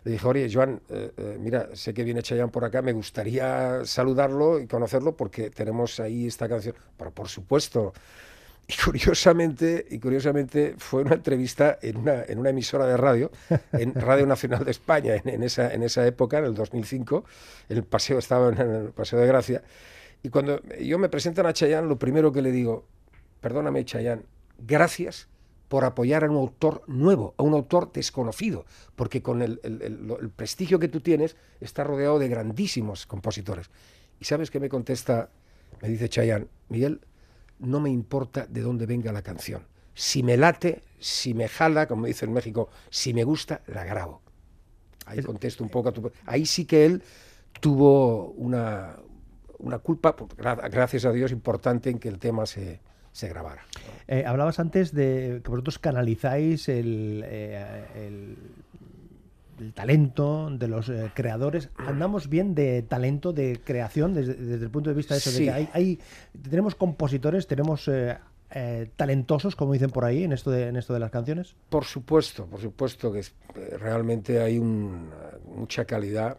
le 0.05 0.13
dije, 0.13 0.27
oye, 0.27 0.49
Joan, 0.53 0.81
eh, 0.89 1.13
eh, 1.17 1.37
mira, 1.41 1.69
sé 1.75 1.95
que 1.95 2.05
viene 2.05 2.23
Chayanne 2.23 2.51
por 2.51 2.65
acá, 2.65 2.83
me 2.83 2.93
gustaría 2.93 3.85
saludarlo 3.85 4.59
y 4.59 4.67
conocerlo 4.67 5.17
porque 5.17 5.51
tenemos 5.51 6.01
ahí 6.01 6.27
esta 6.27 6.49
canción, 6.49 6.75
pero 6.97 7.11
por 7.11 7.29
supuesto, 7.29 7.93
y 8.71 8.75
curiosamente, 8.85 9.87
y 9.91 9.99
curiosamente 9.99 10.75
fue 10.77 11.03
una 11.03 11.15
entrevista 11.15 11.79
en 11.81 11.97
una, 11.97 12.23
en 12.23 12.39
una 12.39 12.51
emisora 12.51 12.87
de 12.87 12.99
radio, 12.99 13.31
en 13.73 13.95
Radio 13.95 14.27
Nacional 14.27 14.65
de 14.65 14.71
España, 14.71 15.15
en, 15.25 15.43
esa, 15.43 15.73
en 15.73 15.83
esa 15.83 16.07
época, 16.07 16.39
en 16.39 16.45
el 16.45 16.55
2005. 16.55 17.25
El 17.71 17.83
paseo 17.85 18.19
estaba 18.19 18.51
en 18.51 18.59
el 18.59 18.91
Paseo 18.91 19.19
de 19.21 19.27
Gracia. 19.27 19.63
Y 20.23 20.29
cuando 20.29 20.61
yo 20.81 20.99
me 20.99 21.09
presentan 21.09 21.47
a 21.47 21.55
Chayanne, 21.55 21.89
lo 21.89 21.99
primero 21.99 22.31
que 22.31 22.43
le 22.43 22.53
digo, 22.53 22.85
perdóname 23.41 23.87
Chayanne, 23.87 24.25
gracias 24.59 25.29
por 25.69 25.85
apoyar 25.85 26.25
a 26.25 26.31
un 26.31 26.37
autor 26.37 26.83
nuevo, 26.87 27.35
a 27.39 27.45
un 27.45 27.55
autor 27.55 27.93
desconocido, 27.93 28.67
porque 28.97 29.23
con 29.23 29.41
el, 29.41 29.61
el, 29.63 30.31
prestigio 30.31 30.79
que 30.79 30.89
tú 30.89 31.01
tienes, 31.01 31.37
está 31.61 31.85
rodeado 31.85 32.19
de 32.19 32.29
grandísimos 32.29 33.07
compositores. 33.07 33.71
¿Y 34.21 34.27
sabes 34.27 34.51
qué 34.51 34.61
me 34.61 34.69
contesta? 34.69 35.31
Me 35.81 35.89
dice 35.89 36.09
Chayanne, 36.09 36.49
Miguel, 36.69 37.01
no 37.59 37.81
me 37.81 37.91
importa 37.91 38.47
de 38.47 38.61
dónde 38.61 38.87
venga 38.87 39.13
la 39.13 39.23
canción. 39.23 39.63
Si 39.95 40.23
me 40.23 40.37
late, 40.37 40.83
si 40.99 41.35
me 41.35 41.49
jala, 41.49 41.87
como 41.87 42.07
dice 42.07 42.25
en 42.25 42.33
México, 42.33 42.69
si 42.91 43.13
me 43.13 43.25
gusta, 43.25 43.63
la 43.67 43.85
grabo. 43.85 44.23
Ahí 45.07 45.23
contesto 45.23 45.65
un 45.65 45.71
poco 45.71 45.89
a 45.89 45.93
tu... 45.93 46.13
Ahí 46.27 46.45
sí 46.47 46.67
que 46.67 46.85
él 46.85 47.03
tuvo 47.61 48.31
una, 48.33 48.97
una 49.59 49.79
culpa, 49.79 50.15
gracias 50.37 51.05
a 51.05 51.13
Dios, 51.13 51.33
importante 51.33 51.91
en 51.91 51.99
que 51.99 52.09
el 52.09 52.19
tema 52.19 52.47
se, 52.47 52.81
se 53.13 53.29
grabara. 53.29 53.65
Eh, 54.07 54.25
hablabas 54.27 54.61
antes 54.61 54.93
de 54.93 55.41
que 55.43 55.51
vosotros 55.51 55.79
canalizáis 55.79 56.69
el, 56.69 57.25
eh, 57.27 57.85
el, 57.97 58.37
talento 59.75 60.51
de 60.51 60.69
los 60.69 60.89
eh, 60.89 61.11
creadores. 61.15 61.71
¿Andamos 61.77 62.29
bien 62.29 62.55
de 62.55 62.83
talento, 62.83 63.33
de 63.33 63.61
creación, 63.63 64.15
desde, 64.15 64.55
el 64.55 64.71
punto 64.71 64.91
de 64.91 64.97
vista 64.97 65.15
de 65.15 65.19
eso? 65.19 65.31
De 65.31 65.45
que 65.45 65.51
hay, 65.51 65.99
tenemos 66.49 66.75
compositores, 66.75 67.47
tenemos... 67.47 67.91
talentosos, 68.97 69.55
como 69.55 69.75
dicen 69.75 69.91
por 69.91 70.07
ahí, 70.07 70.25
en 70.25 70.33
esto, 70.33 70.51
de, 70.51 70.69
en 70.69 70.77
esto 70.77 70.95
de 70.95 71.01
las 71.01 71.11
canciones? 71.11 71.55
Por 71.69 71.85
supuesto, 71.85 72.47
por 72.47 72.61
supuesto 72.61 73.13
que 73.13 73.23
realmente 73.77 74.41
hay 74.41 74.59
mucha 74.59 75.85
calidad. 75.85 76.39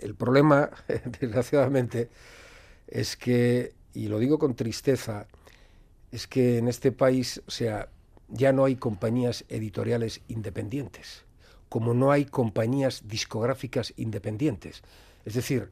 El 0.00 0.16
problema, 0.16 0.70
desgraciadamente, 1.20 2.08
es 2.88 3.16
que, 3.16 3.72
y 3.94 4.08
lo 4.08 4.18
digo 4.18 4.38
con 4.38 4.54
tristeza, 4.54 5.26
es 6.10 6.26
que 6.26 6.58
en 6.58 6.68
este 6.68 6.92
país, 6.92 7.42
o 7.46 7.50
sea, 7.50 7.88
ya 8.28 8.52
no 8.52 8.64
hay 8.64 8.76
compañías 8.76 9.44
editoriales 9.48 10.20
independientes, 10.28 11.24
como 11.72 11.94
no 11.94 12.12
hay 12.12 12.26
compañías 12.26 13.08
discográficas 13.08 13.94
independientes. 13.96 14.82
Es 15.24 15.32
decir, 15.32 15.70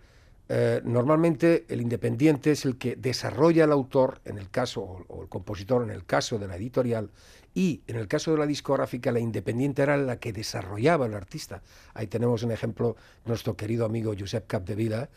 eh, 0.49 0.81
normalmente 0.83 1.67
el 1.69 1.83
independiente 1.83 2.53
es 2.53 2.65
el 2.65 2.79
que 2.79 2.97
desarrolla 2.97 3.65
el 3.65 3.73
autor, 3.73 4.23
en 4.25 4.39
el 4.39 4.49
caso, 4.49 4.81
o, 4.81 5.21
el 5.21 5.29
compositor, 5.29 5.83
en 5.83 5.91
el 5.91 6.07
caso 6.07 6.39
de 6.39 6.49
la 6.49 6.57
editorial, 6.57 7.11
y 7.53 7.83
en 7.87 7.97
el 7.97 8.09
caso 8.09 8.31
de 8.31 8.39
la 8.39 8.47
discográfica, 8.47 9.13
la 9.13 9.21
independiente 9.21 9.83
era 9.83 9.99
la 9.99 10.19
que 10.19 10.33
desarrollaba 10.33 11.05
el 11.05 11.13
artista. 11.13 11.61
Ahí 11.93 12.07
tenemos 12.07 12.43
un 12.45 12.53
ejemplo, 12.53 12.97
nuestro 13.27 13.55
querido 13.55 13.85
amigo 13.85 14.15
Josep 14.19 14.47
Capdevila, 14.47 15.11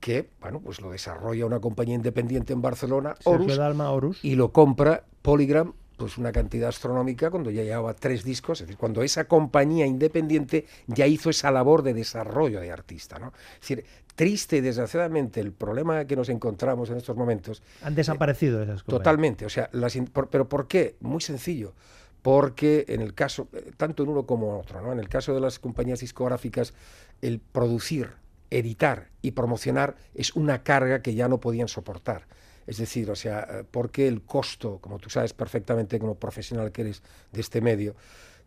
que 0.00 0.30
bueno, 0.40 0.60
pues 0.60 0.80
lo 0.80 0.90
desarrolla 0.90 1.44
una 1.44 1.60
compañía 1.60 1.96
independiente 1.96 2.54
en 2.54 2.62
Barcelona, 2.62 3.14
Horus, 3.24 4.24
y 4.24 4.36
lo 4.36 4.52
compra 4.52 5.04
Polygram 5.20 5.74
pues 6.00 6.16
una 6.16 6.32
cantidad 6.32 6.70
astronómica 6.70 7.30
cuando 7.30 7.50
ya 7.50 7.62
llevaba 7.62 7.92
tres 7.92 8.24
discos, 8.24 8.62
es 8.62 8.66
decir, 8.66 8.78
cuando 8.78 9.02
esa 9.02 9.24
compañía 9.24 9.84
independiente 9.84 10.66
ya 10.86 11.06
hizo 11.06 11.28
esa 11.28 11.50
labor 11.50 11.82
de 11.82 11.92
desarrollo 11.92 12.58
de 12.58 12.72
artista, 12.72 13.18
¿no? 13.18 13.34
Es 13.54 13.60
decir, 13.60 13.84
triste 14.14 14.56
y 14.56 14.60
desgraciadamente 14.62 15.40
el 15.40 15.52
problema 15.52 16.06
que 16.06 16.16
nos 16.16 16.30
encontramos 16.30 16.88
en 16.88 16.96
estos 16.96 17.16
momentos... 17.16 17.62
Han 17.82 17.94
desaparecido 17.94 18.62
esas 18.62 18.82
cosas. 18.82 18.98
Totalmente, 18.98 19.44
o 19.44 19.50
sea, 19.50 19.68
las, 19.72 19.98
pero 20.30 20.48
¿por 20.48 20.66
qué? 20.66 20.96
Muy 21.00 21.20
sencillo 21.20 21.74
porque 22.22 22.86
en 22.88 23.02
el 23.02 23.14
caso, 23.14 23.48
tanto 23.76 24.02
en 24.02 24.08
uno 24.08 24.24
como 24.24 24.54
en 24.54 24.60
otro, 24.60 24.80
¿no? 24.80 24.92
en 24.92 24.98
el 24.98 25.08
caso 25.08 25.34
de 25.34 25.40
las 25.40 25.58
compañías 25.58 26.00
discográficas, 26.00 26.74
el 27.20 27.40
producir 27.40 28.12
editar 28.50 29.08
y 29.22 29.32
promocionar 29.32 29.96
es 30.14 30.34
una 30.34 30.62
carga 30.62 31.02
que 31.02 31.14
ya 31.14 31.28
no 31.28 31.40
podían 31.40 31.68
soportar. 31.68 32.26
Es 32.70 32.76
decir, 32.76 33.10
o 33.10 33.16
sea, 33.16 33.40
eh, 33.50 33.64
porque 33.68 34.06
el 34.06 34.22
costo, 34.22 34.78
como 34.80 35.00
tú 35.00 35.10
sabes 35.10 35.32
perfectamente 35.32 35.98
como 35.98 36.14
profesional 36.14 36.70
que 36.70 36.82
eres 36.82 37.02
de 37.32 37.40
este 37.40 37.60
medio, 37.60 37.96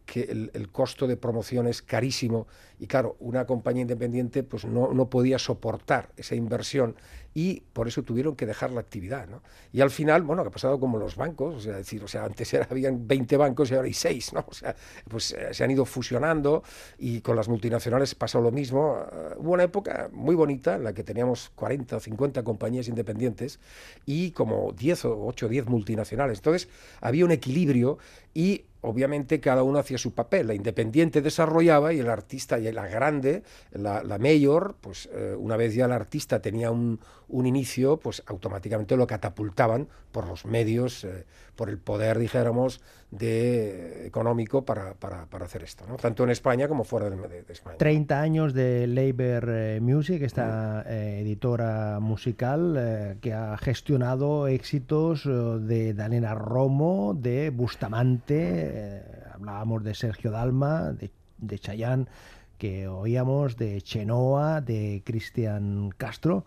que 0.05 0.23
el, 0.23 0.69
costo 0.71 1.07
de 1.07 1.17
promoción 1.17 1.67
es 1.67 1.81
carísimo 1.81 2.47
y 2.79 2.87
claro, 2.87 3.15
una 3.19 3.45
compañía 3.45 3.81
independiente 3.81 4.43
pues 4.43 4.65
no, 4.65 4.93
no, 4.93 5.09
podía 5.09 5.39
soportar 5.39 6.09
esa 6.17 6.35
inversión 6.35 6.95
y 7.33 7.61
por 7.73 7.87
eso 7.87 8.03
tuvieron 8.03 8.35
que 8.35 8.45
dejar 8.45 8.71
la 8.71 8.81
actividad. 8.81 9.27
¿no? 9.27 9.41
Y 9.71 9.81
al 9.81 9.89
final, 9.89 10.23
bueno, 10.23 10.41
ha 10.41 10.49
pasado 10.49 10.79
como 10.79 10.97
los 10.97 11.15
bancos, 11.15 11.55
o 11.55 11.59
sea, 11.59 11.77
decir, 11.77 12.03
o 12.03 12.07
sea, 12.07 12.25
antes 12.25 12.53
era, 12.53 12.67
habían 12.69 13.07
20 13.07 13.37
bancos 13.37 13.71
y 13.71 13.75
ahora 13.75 13.87
hay 13.87 13.93
6, 13.93 14.33
¿no? 14.33 14.45
O 14.47 14.53
sea, 14.53 14.75
pues 15.09 15.31
eh, 15.31 15.53
se 15.53 15.63
han 15.63 15.71
ido 15.71 15.85
fusionando 15.85 16.63
y 16.97 17.21
con 17.21 17.35
las 17.35 17.47
multinacionales 17.47 18.13
pasó 18.15 18.41
lo 18.41 18.51
mismo. 18.51 18.97
Uh, 19.11 19.41
hubo 19.41 19.51
una 19.53 19.63
época 19.63 20.09
muy 20.11 20.35
bonita 20.35 20.75
en 20.75 20.83
la 20.83 20.93
que 20.93 21.03
teníamos 21.03 21.51
40 21.55 21.97
o 21.97 21.99
50 21.99 22.43
compañías 22.43 22.87
independientes 22.87 23.59
y 24.05 24.31
como 24.31 24.71
10 24.73 25.05
o 25.05 25.25
8 25.27 25.45
o 25.45 25.49
10 25.49 25.65
multinacionales. 25.67 26.39
Entonces, 26.39 26.69
había 27.01 27.25
un 27.25 27.31
equilibrio 27.31 27.97
y 28.33 28.65
obviamente 28.83 29.39
cada 29.39 29.63
uno 29.63 29.79
hacía 29.79 29.97
su 29.97 30.13
papel. 30.13 30.47
La 30.47 30.53
independiente 30.53 31.21
desarrollaba 31.21 31.93
y 31.93 31.99
el 31.99 32.09
artista, 32.09 32.59
y 32.59 32.71
la 32.71 32.87
grande, 32.87 33.43
la, 33.71 34.03
mayor, 34.19 34.75
pues 34.79 35.09
eh, 35.11 35.35
una 35.37 35.57
vez 35.57 35.73
ya 35.73 35.85
el 35.85 35.91
artista 35.91 36.41
tenía 36.41 36.69
un, 36.69 36.99
un, 37.29 37.45
inicio, 37.45 37.97
pues 37.97 38.23
automáticamente 38.27 38.95
lo 38.95 39.07
catapultaban 39.07 39.87
por 40.11 40.27
los 40.27 40.45
medios, 40.45 41.03
eh, 41.03 41.25
por 41.55 41.69
el 41.69 41.77
poder, 41.77 42.19
dijéramos, 42.19 42.81
de, 43.17 44.07
económico 44.07 44.65
para, 44.65 44.93
para, 44.93 45.25
para 45.25 45.45
hacer 45.45 45.63
esto, 45.63 45.85
¿no? 45.87 45.95
tanto 45.95 46.23
en 46.23 46.29
España 46.29 46.67
como 46.67 46.83
fuera 46.83 47.09
de, 47.09 47.45
España. 47.49 47.77
30 47.77 48.21
años 48.21 48.53
de 48.53 48.87
Labor 48.87 49.49
eh, 49.49 49.79
Music, 49.81 50.21
esta 50.21 50.83
editora 50.87 51.99
musical 51.99 53.17
que 53.21 53.33
ha 53.33 53.57
gestionado 53.57 54.47
éxitos 54.47 55.25
de 55.25 55.93
Danena 55.93 56.35
Romo, 56.35 57.13
de 57.13 57.49
Bustamante, 57.49 58.23
eh, 58.39 59.03
hablábamos 59.31 59.83
de 59.83 59.95
Sergio 59.95 60.31
Dalma, 60.31 60.91
de, 60.91 61.11
de 61.37 61.59
Chayán, 61.59 62.09
que 62.57 62.87
oíamos 62.87 63.57
de 63.57 63.81
Chenoa, 63.81 64.61
de 64.61 65.01
Cristian 65.05 65.89
Castro, 65.97 66.45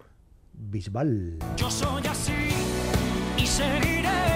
Bisbal. 0.52 1.38
Yo 1.56 1.70
soy 1.70 2.06
así 2.06 2.32
y 3.36 3.46
seguiré 3.46 4.35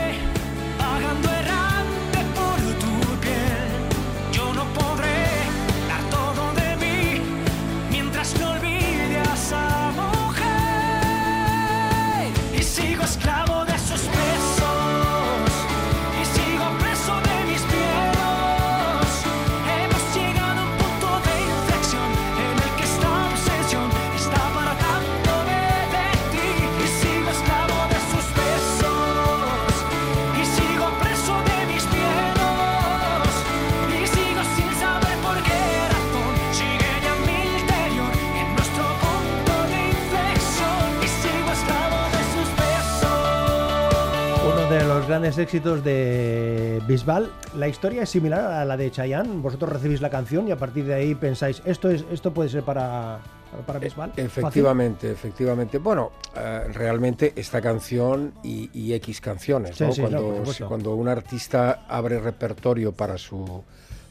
grandes 45.31 45.47
éxitos 45.47 45.85
de 45.85 46.83
Bisbal. 46.89 47.31
La 47.57 47.69
historia 47.69 48.03
es 48.03 48.11
similar 48.11 48.53
a 48.53 48.65
la 48.65 48.77
de 48.77 48.91
Chayanne. 48.91 49.41
Vosotros 49.41 49.71
recibís 49.71 50.01
la 50.01 50.11
canción 50.11 50.49
y 50.49 50.51
a 50.51 50.57
partir 50.57 50.85
de 50.87 50.95
ahí 50.95 51.15
pensáis, 51.15 51.63
esto, 51.65 51.89
es, 51.89 52.05
esto 52.11 52.35
puede 52.35 52.49
ser 52.49 52.65
para, 52.65 53.21
para 53.65 53.79
Bisbal. 53.79 54.13
Efectivamente, 54.17 55.09
efectivamente. 55.09 55.79
Bueno, 55.79 56.11
eh, 56.35 56.65
realmente 56.73 57.33
esta 57.37 57.61
canción 57.61 58.35
y, 58.43 58.93
X 58.95 59.21
canciones, 59.21 59.77
cuando, 59.79 60.43
cuando 60.67 60.95
un 60.97 61.07
artista 61.07 61.85
abre 61.89 62.19
repertorio 62.19 62.91
para 62.91 63.17
su, 63.17 63.63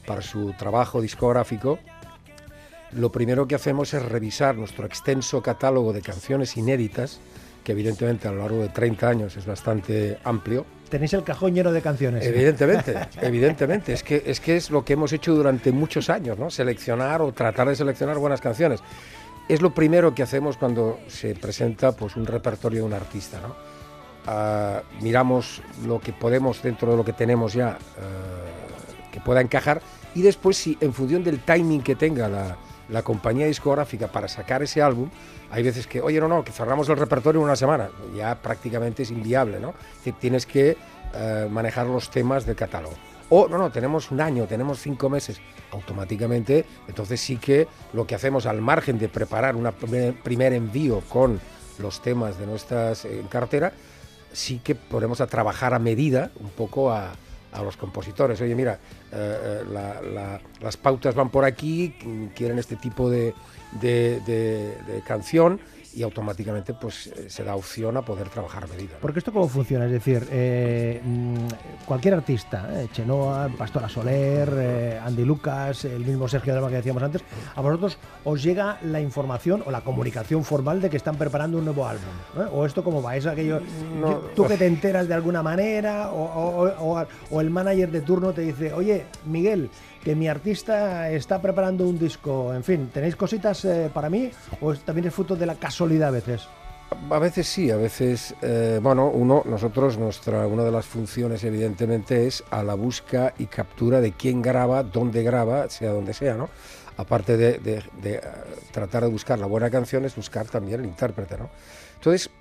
para 0.08 0.22
su 0.22 0.54
trabajo 0.54 1.02
discográfico, 1.02 1.80
lo 2.94 3.12
primero 3.12 3.46
que 3.46 3.56
hacemos 3.56 3.94
es 3.94 4.04
revisar 4.04 4.56
nuestro 4.56 4.86
extenso 4.86 5.42
catálogo 5.42 5.92
de 5.92 6.02
canciones 6.02 6.56
inéditas, 6.56 7.20
que 7.66 7.74
evidentemente 7.74 8.30
a 8.30 8.32
lo 8.32 8.38
largo 8.38 8.62
de 8.62 8.70
30 8.70 9.10
años 9.10 9.36
es 9.36 9.46
bastante 9.46 10.18
amplio 10.24 10.66
tenéis 10.90 11.14
el 11.14 11.24
cajón 11.24 11.54
lleno 11.54 11.72
de 11.72 11.82
canciones. 11.82 12.26
Evidentemente, 12.26 12.96
evidentemente. 13.22 13.94
Es 13.94 14.04
que, 14.04 14.24
es 14.26 14.40
que 14.40 14.58
es 14.58 14.70
lo 14.70 14.84
que 14.84 14.94
hemos 14.94 15.14
hecho 15.14 15.34
durante 15.34 15.72
muchos 15.72 16.10
años, 16.10 16.38
¿no? 16.38 16.50
Seleccionar 16.50 17.22
o 17.22 17.32
tratar 17.32 17.70
de 17.70 17.76
seleccionar 17.76 18.18
buenas 18.18 18.42
canciones. 18.42 18.82
Es 19.48 19.62
lo 19.62 19.74
primero 19.74 20.14
que 20.14 20.24
hacemos 20.24 20.58
cuando 20.58 21.00
se 21.08 21.36
presenta 21.36 21.92
pues, 21.94 22.16
un 22.16 22.26
repertorio 22.26 22.82
de 22.82 22.86
un 22.86 22.94
artista, 22.94 23.40
¿no? 23.40 23.56
Ah, 24.28 24.84
miramos 25.02 25.62
lo 25.86 26.00
que 26.00 26.12
podemos 26.12 26.62
dentro 26.62 26.92
de 26.92 26.98
lo 26.98 27.06
que 27.06 27.14
tenemos 27.14 27.54
ya 27.54 27.70
ah, 27.70 29.12
que 29.12 29.22
pueda 29.22 29.42
encajar 29.42 29.82
y 30.14 30.22
después 30.22 30.58
si 30.58 30.78
en 30.82 30.94
función 30.94 31.24
del 31.24 31.40
timing 31.40 31.82
que 31.82 31.96
tenga 31.96 32.28
la, 32.28 32.58
la 32.90 33.02
compañía 33.02 33.46
discográfica 33.46 34.08
para 34.08 34.28
sacar 34.28 34.62
ese 34.62 34.82
álbum, 34.82 35.10
hay 35.52 35.64
veces 35.64 35.88
que, 35.88 36.02
oye, 36.02 36.20
no, 36.20 36.28
no, 36.28 36.44
que 36.44 36.52
cerramos 36.52 36.88
el 36.90 36.98
repertorio 36.98 37.40
en 37.40 37.46
una 37.46 37.56
semana, 37.56 37.90
ya 38.16 38.36
prácticamente 38.42 39.04
es 39.04 39.12
inviable, 39.12 39.60
¿no? 39.60 39.74
tienes 40.20 40.46
que 40.46 40.78
eh, 41.14 41.48
manejar 41.50 41.88
los 41.88 42.10
temas 42.10 42.46
del 42.46 42.56
catálogo. 42.56 42.96
O, 43.30 43.48
no, 43.48 43.58
no, 43.58 43.72
tenemos 43.72 44.10
un 44.12 44.22
año, 44.22 44.48
tenemos 44.48 44.80
cinco 44.80 45.10
meses, 45.10 45.40
automáticamente, 45.72 46.66
entonces 46.88 47.22
sí 47.22 47.38
que 47.38 47.68
lo 47.94 48.08
que 48.08 48.16
hacemos 48.16 48.46
al 48.46 48.62
margen 48.62 48.98
de 48.98 49.08
preparar 49.08 49.56
un 49.56 49.70
primer, 50.24 50.54
envío 50.54 51.02
con 51.02 51.40
los 51.78 52.02
temas 52.02 52.40
de 52.40 52.48
nuestras 52.48 53.06
en 53.06 53.28
cartera, 53.28 53.72
sí 54.34 54.60
que 54.64 54.74
ponemos 54.76 55.22
a 55.22 55.28
trabajar 55.28 55.74
a 55.76 55.80
medida, 55.80 56.32
un 56.40 56.50
poco 56.50 56.92
a, 56.92 57.12
a 57.52 57.62
los 57.62 57.78
compositores. 57.78 58.42
Oye, 58.42 58.56
mira, 58.56 58.80
eh, 59.12 59.64
eh, 59.72 60.40
las 60.60 60.78
pautas 60.78 61.14
van 61.14 61.30
por 61.30 61.46
aquí, 61.46 61.96
quieren 62.36 62.58
este 62.58 62.76
tipo 62.78 63.10
de, 63.12 63.34
de, 63.72 65.02
canción 65.06 65.60
y 65.94 66.04
automáticamente 66.04 66.74
pues 66.74 67.08
eh, 67.08 67.30
se 67.30 67.44
da 67.44 67.56
opción 67.56 67.98
a 67.98 68.02
poder 68.02 68.30
trabajar 68.30 68.64
a 68.64 68.68
medida. 68.68 68.94
¿no? 68.94 69.00
Porque 69.02 69.20
esto 69.20 69.32
cómo 69.34 69.48
funciona, 69.48 69.86
es 69.86 69.92
decir, 69.92 70.28
eh, 70.32 71.02
mm, 71.04 71.36
cualquier 71.86 72.14
artista, 72.14 72.70
eh, 72.74 72.88
Chenoa, 72.94 73.50
Pastora 73.58 73.90
Soler, 73.90 74.50
eh, 74.56 75.00
Andy 75.04 75.26
Lucas, 75.26 75.86
el 75.86 76.06
mismo 76.06 76.28
Sergio 76.28 76.54
Dalma 76.54 76.70
que 76.70 76.76
decíamos 76.76 77.02
antes, 77.04 77.24
a 77.56 77.62
vosotros 77.62 77.98
os 78.24 78.44
llega 78.44 78.78
la 78.84 79.02
información 79.02 79.64
o 79.66 79.72
la 79.72 79.82
comunicación 79.82 80.44
formal 80.44 80.82
de 80.82 80.90
que 80.90 80.98
están 80.98 81.16
preparando 81.16 81.58
un 81.58 81.66
nuevo 81.66 81.88
álbum. 81.88 82.04
O 82.54 82.66
esto 82.66 82.84
cómo 82.84 83.02
va, 83.02 83.16
es 83.16 83.26
aquello, 83.26 83.60
No. 84.00 84.16
tú 84.36 84.46
que 84.46 84.58
te 84.58 84.68
enteras 84.68 85.08
de 85.08 85.14
alguna 85.16 85.42
manera 85.42 86.12
o, 86.12 86.24
o- 86.24 87.00
o- 87.00 87.08
o 87.32 87.42
el 87.42 87.50
manager 87.50 87.90
de 87.92 88.02
turno 88.02 88.32
te 88.34 88.42
dice, 88.42 88.74
oye, 88.74 89.06
Miguel, 89.26 89.70
que 90.04 90.16
mi 90.16 90.28
artista 90.30 91.10
está 91.12 91.42
preparando 91.42 91.86
un 91.88 92.00
disco, 92.00 92.54
en 92.54 92.64
fin, 92.64 92.90
¿tenéis 92.94 93.16
cositas 93.18 93.68
para 93.94 94.10
mí 94.10 94.30
o 94.62 94.74
también 94.76 95.08
es 95.08 95.14
fruto 95.14 95.36
de 95.36 95.46
la 95.46 95.56
casualidad 95.56 95.79
a 95.82 96.12
veces? 96.12 96.48
A 97.12 97.20
veces 97.20 97.48
sí, 97.48 97.70
a 97.70 97.78
veces, 97.78 98.34
eh, 98.42 98.80
bueno, 98.82 99.08
uno, 99.10 99.44
nosotros, 99.46 99.98
nuestra, 99.98 100.48
una 100.48 100.64
de 100.64 100.72
las 100.72 100.86
funciones 100.88 101.44
evidentemente 101.44 102.26
es 102.26 102.44
a 102.50 102.64
la 102.64 102.74
busca 102.74 103.34
y 103.38 103.46
captura 103.46 104.02
de 104.02 104.12
quién 104.14 104.42
graba, 104.42 104.82
dónde 104.84 105.22
graba, 105.24 105.70
sea 105.70 105.92
donde 105.92 106.14
sea, 106.14 106.36
¿no? 106.36 106.50
Aparte 106.98 107.38
de, 107.38 107.60
de- 107.60 107.84
de, 108.02 108.16
eh, 108.16 108.22
tratar 108.72 109.04
de 109.04 109.10
buscar 109.10 109.38
la 109.40 109.46
buena 109.46 109.70
canción, 109.70 110.04
es 110.04 110.16
buscar 110.16 110.48
también 110.48 110.80
el 110.82 110.88
intérprete, 110.88 111.38
¿no? 111.38 111.50
Entonces, 111.96 112.32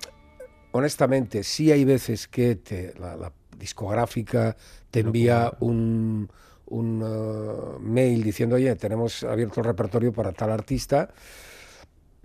honestamente, 0.71 1.43
sí 1.43 1.71
hay 1.71 1.85
veces 1.85 2.27
que 2.27 2.55
te- 2.55 2.93
la, 2.99 3.15
la 3.15 3.31
discográfica 3.57 4.55
te 4.89 5.01
envía 5.01 5.53
un, 5.59 6.29
un 6.67 7.03
eh, 7.05 7.77
mail 7.81 8.23
diciendo, 8.23 8.55
oye, 8.55 8.75
tenemos 8.75 9.23
abierto 9.23 9.59
el 9.61 9.65
repertorio 9.67 10.11
para 10.11 10.31
tal 10.31 10.51
artista, 10.51 11.09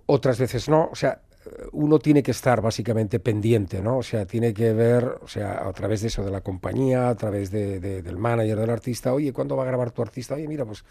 otras 0.05 0.39
veces 0.39 0.69
no, 0.69 0.89
o 0.91 0.95
sea, 0.95 1.21
uno 1.73 1.99
tiene 1.99 2.23
que 2.23 2.31
estar 2.31 2.61
básicamente 2.61 3.19
pendiente, 3.19 3.81
¿no? 3.81 3.97
O 3.99 4.03
sea, 4.03 4.25
tiene 4.25 4.53
que 4.53 4.73
ver, 4.73 5.03
o 5.21 5.27
sea, 5.27 5.67
a 5.67 5.73
través 5.73 6.01
de 6.01 6.07
eso, 6.07 6.23
de 6.23 6.31
la 6.31 6.41
compañía, 6.41 7.09
a 7.09 7.15
través 7.15 7.51
de, 7.51 7.79
de- 7.79 8.01
del 8.01 8.17
manager 8.17 8.57
del 8.59 8.69
artista, 8.69 9.13
oye, 9.13 9.31
¿cuándo 9.33 9.55
va 9.55 9.63
a 9.63 9.67
grabar 9.67 9.91
tu 9.91 10.01
artista? 10.01 10.35
Oye, 10.35 10.47
mira, 10.47 10.65
pues, 10.65 10.83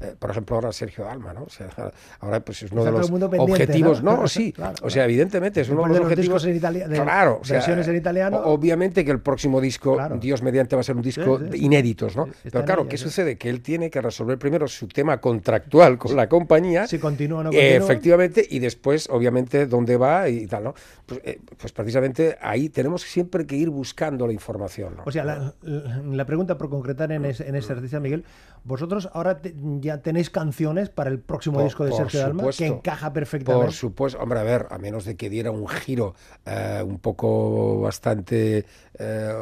eh, 0.00 0.14
por 0.18 0.30
ejemplo, 0.30 0.56
ahora 0.56 0.72
Sergio 0.72 1.04
Dalma, 1.04 1.32
¿no? 1.32 1.42
O 1.44 1.48
sea, 1.50 1.68
ahora 2.20 2.40
pues 2.40 2.62
es 2.62 2.72
uno 2.72 2.80
Está 2.80 2.92
de 2.92 2.98
los 2.98 3.40
objetivos, 3.40 4.02
¿no? 4.02 4.16
¿no? 4.16 4.28
Sí, 4.28 4.52
Claro, 4.60 4.74
o 4.82 4.90
sea, 4.90 5.04
evidentemente 5.04 5.60
es 5.60 5.68
uno 5.68 5.82
de 5.84 5.88
los 5.90 6.00
objetivos. 6.00 6.44
en 6.44 6.58
itali- 6.60 6.86
de 6.86 7.00
claro, 7.02 7.38
o 7.42 7.44
sea, 7.44 7.56
versiones 7.58 7.86
en 7.88 7.96
italiano. 7.96 8.38
Obviamente 8.44 9.04
que 9.04 9.10
el 9.10 9.20
próximo 9.20 9.60
disco, 9.60 9.94
Claro. 9.94 10.16
Dios 10.18 10.42
mediante, 10.42 10.74
va 10.76 10.80
a 10.80 10.84
ser 10.84 10.96
un 10.96 11.02
disco 11.02 11.38
Sí, 11.38 11.44
sí, 11.44 11.50
de 11.50 11.58
sí. 11.58 11.64
inéditos, 11.64 12.16
¿no? 12.16 12.26
Está 12.26 12.50
Pero 12.50 12.64
claro, 12.64 12.80
ella, 12.82 12.90
¿qué 12.90 12.96
sucede? 12.98 13.36
Que 13.36 13.48
él 13.50 13.60
tiene 13.62 13.90
que 13.90 14.00
resolver 14.00 14.38
primero 14.38 14.66
su 14.68 14.88
tema 14.88 15.20
contractual 15.20 15.98
con 15.98 16.16
la 16.16 16.28
compañía. 16.28 16.86
Si 16.86 16.98
continúa 16.98 17.40
o 17.40 17.42
no 17.44 17.50
Eh, 17.50 17.52
continúa. 17.52 17.76
efectivamente, 17.84 18.46
y 18.48 18.58
después, 18.58 19.08
obviamente, 19.10 19.66
dónde 19.66 19.96
va 20.00 20.28
y 20.28 20.46
tal, 20.46 20.64
¿no? 20.64 20.74
Pues, 21.06 21.20
eh, 21.24 21.40
pues 21.58 21.72
precisamente 21.72 22.36
ahí 22.40 22.68
tenemos 22.68 23.02
siempre 23.02 23.46
que 23.46 23.56
ir 23.56 23.70
buscando 23.70 24.26
la 24.26 24.32
información, 24.32 24.96
¿no? 24.96 25.02
O 25.06 25.10
sea, 25.12 25.24
la, 25.24 26.24
pregunta 26.26 26.56
por 26.58 26.70
concretar 26.70 27.12
en, 27.12 27.24
ese, 27.24 27.48
en 27.48 27.54
ese 27.56 27.72
artista, 27.72 28.00
Miguel, 28.00 28.24
vosotros 28.64 29.08
ahora 29.12 29.40
te- 29.40 29.54
ya 29.80 29.98
tenéis 30.02 30.30
canciones 30.30 30.88
para 30.90 31.10
el 31.10 31.18
próximo 31.20 31.56
Por- 31.56 31.64
disco 31.64 31.84
de 31.84 31.92
Sergio 31.92 32.20
Dalma 32.20 32.44
que 32.56 32.66
encaja 32.66 33.12
perfectamente. 33.12 33.64
Por 33.66 33.72
supuesto, 33.74 34.18
hombre, 34.20 34.38
a 34.40 34.42
ver, 34.44 34.66
a 34.70 34.78
menos 34.78 35.04
de 35.04 35.16
que 35.16 35.28
diera 35.30 35.50
un 35.50 35.66
giro 35.68 36.14
eh, 36.46 36.82
un 36.84 36.98
poco 36.98 37.80
bastante 37.80 38.64
eh, 38.98 39.32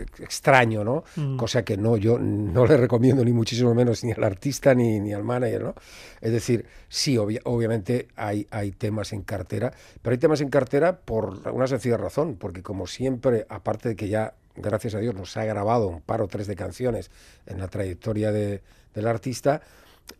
ex- 0.00 0.20
extraño, 0.20 0.84
¿no? 0.84 1.04
Mm. 1.16 1.36
Cosa 1.36 1.64
que 1.64 1.76
no, 1.76 1.96
yo 1.96 2.18
no 2.18 2.66
le 2.66 2.76
recomiendo 2.76 3.24
ni 3.24 3.32
muchísimo 3.32 3.74
menos 3.74 4.04
ni 4.04 4.12
al 4.12 4.24
artista 4.24 4.74
ni, 4.74 5.00
ni 5.00 5.12
al 5.12 5.22
manager, 5.24 5.62
¿no? 5.62 5.74
Es 6.20 6.32
decir, 6.32 6.66
sí, 6.88 7.16
obvia- 7.16 7.40
obviamente 7.44 8.08
hay, 8.16 8.46
hay 8.50 8.72
temas 8.72 9.05
en 9.12 9.22
cartera, 9.22 9.72
pero 10.02 10.12
hay 10.14 10.18
temas 10.18 10.40
en 10.40 10.48
cartera 10.48 11.00
por 11.00 11.48
una 11.52 11.66
sencilla 11.66 11.96
razón, 11.96 12.36
porque 12.36 12.62
como 12.62 12.86
siempre, 12.86 13.46
aparte 13.48 13.88
de 13.90 13.96
que 13.96 14.08
ya, 14.08 14.34
gracias 14.56 14.94
a 14.94 14.98
Dios, 14.98 15.14
nos 15.14 15.36
ha 15.36 15.44
grabado 15.44 15.88
un 15.88 16.00
par 16.00 16.22
o 16.22 16.28
tres 16.28 16.46
de 16.46 16.56
canciones 16.56 17.10
en 17.46 17.58
la 17.58 17.68
trayectoria 17.68 18.32
de- 18.32 18.62
del 18.94 19.06
artista, 19.06 19.60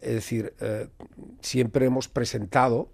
es 0.00 0.14
decir, 0.14 0.52
eh, 0.60 0.88
siempre 1.40 1.86
hemos 1.86 2.08
presentado 2.08 2.88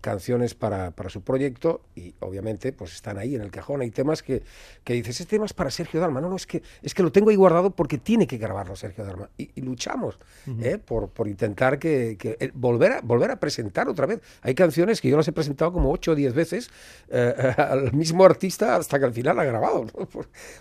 canciones 0.00 0.54
para, 0.54 0.90
para 0.90 1.08
su 1.10 1.22
proyecto 1.22 1.82
y 1.94 2.14
obviamente 2.20 2.72
pues 2.72 2.92
están 2.94 3.18
ahí 3.18 3.34
en 3.34 3.42
el 3.42 3.50
cajón. 3.50 3.80
Hay 3.80 3.90
temas 3.90 4.22
que, 4.22 4.42
que 4.84 4.92
dices, 4.94 5.20
este 5.20 5.36
tema 5.36 5.46
es 5.46 5.52
para 5.54 5.70
Sergio 5.70 6.00
Dalma. 6.00 6.20
No, 6.20 6.28
no, 6.28 6.36
es 6.36 6.46
que, 6.46 6.62
es 6.82 6.94
que 6.94 7.02
lo 7.02 7.12
tengo 7.12 7.30
ahí 7.30 7.36
guardado 7.36 7.70
porque 7.70 7.98
tiene 7.98 8.26
que 8.26 8.38
grabarlo 8.38 8.76
Sergio 8.76 9.04
Dalma. 9.04 9.30
Y, 9.38 9.50
y 9.54 9.60
luchamos 9.62 10.18
¿eh? 10.60 10.78
por, 10.78 11.08
por 11.10 11.28
intentar 11.28 11.78
que, 11.78 12.16
que- 12.18 12.36
eh, 12.40 12.50
volver, 12.54 12.92
a, 12.92 13.00
volver 13.00 13.30
a 13.30 13.40
presentar 13.40 13.88
otra 13.88 14.06
vez. 14.06 14.20
Hay 14.42 14.54
canciones 14.54 15.00
que 15.00 15.08
yo 15.08 15.16
las 15.16 15.28
he 15.28 15.32
presentado 15.32 15.72
como 15.72 15.90
8 15.92 16.12
o 16.12 16.14
10 16.14 16.34
veces 16.34 16.70
eh, 17.08 17.34
al 17.56 17.92
mismo 17.92 18.24
artista 18.24 18.76
hasta 18.76 18.98
que 18.98 19.04
al 19.04 19.12
final 19.12 19.38
ha 19.38 19.44
grabado. 19.44 19.86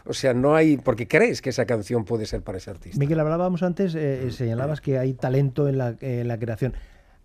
O 0.05 0.13
sea, 0.13 0.33
no 0.33 0.55
hay, 0.55 0.77
porque 0.77 1.07
crees 1.07 1.41
que 1.41 1.49
esa 1.49 1.65
canción 1.65 2.05
puede 2.05 2.25
ser 2.25 2.41
para 2.41 2.57
ese 2.57 2.69
artista. 2.69 2.99
Miguel, 2.99 3.19
hablábamos 3.19 3.63
antes, 3.63 3.95
eh, 3.95 4.31
señalabas 4.31 4.81
que 4.81 4.97
hay 4.99 5.13
talento 5.13 5.67
en 5.67 5.77
la, 5.77 5.95
en 5.99 6.27
la 6.27 6.37
creación. 6.37 6.73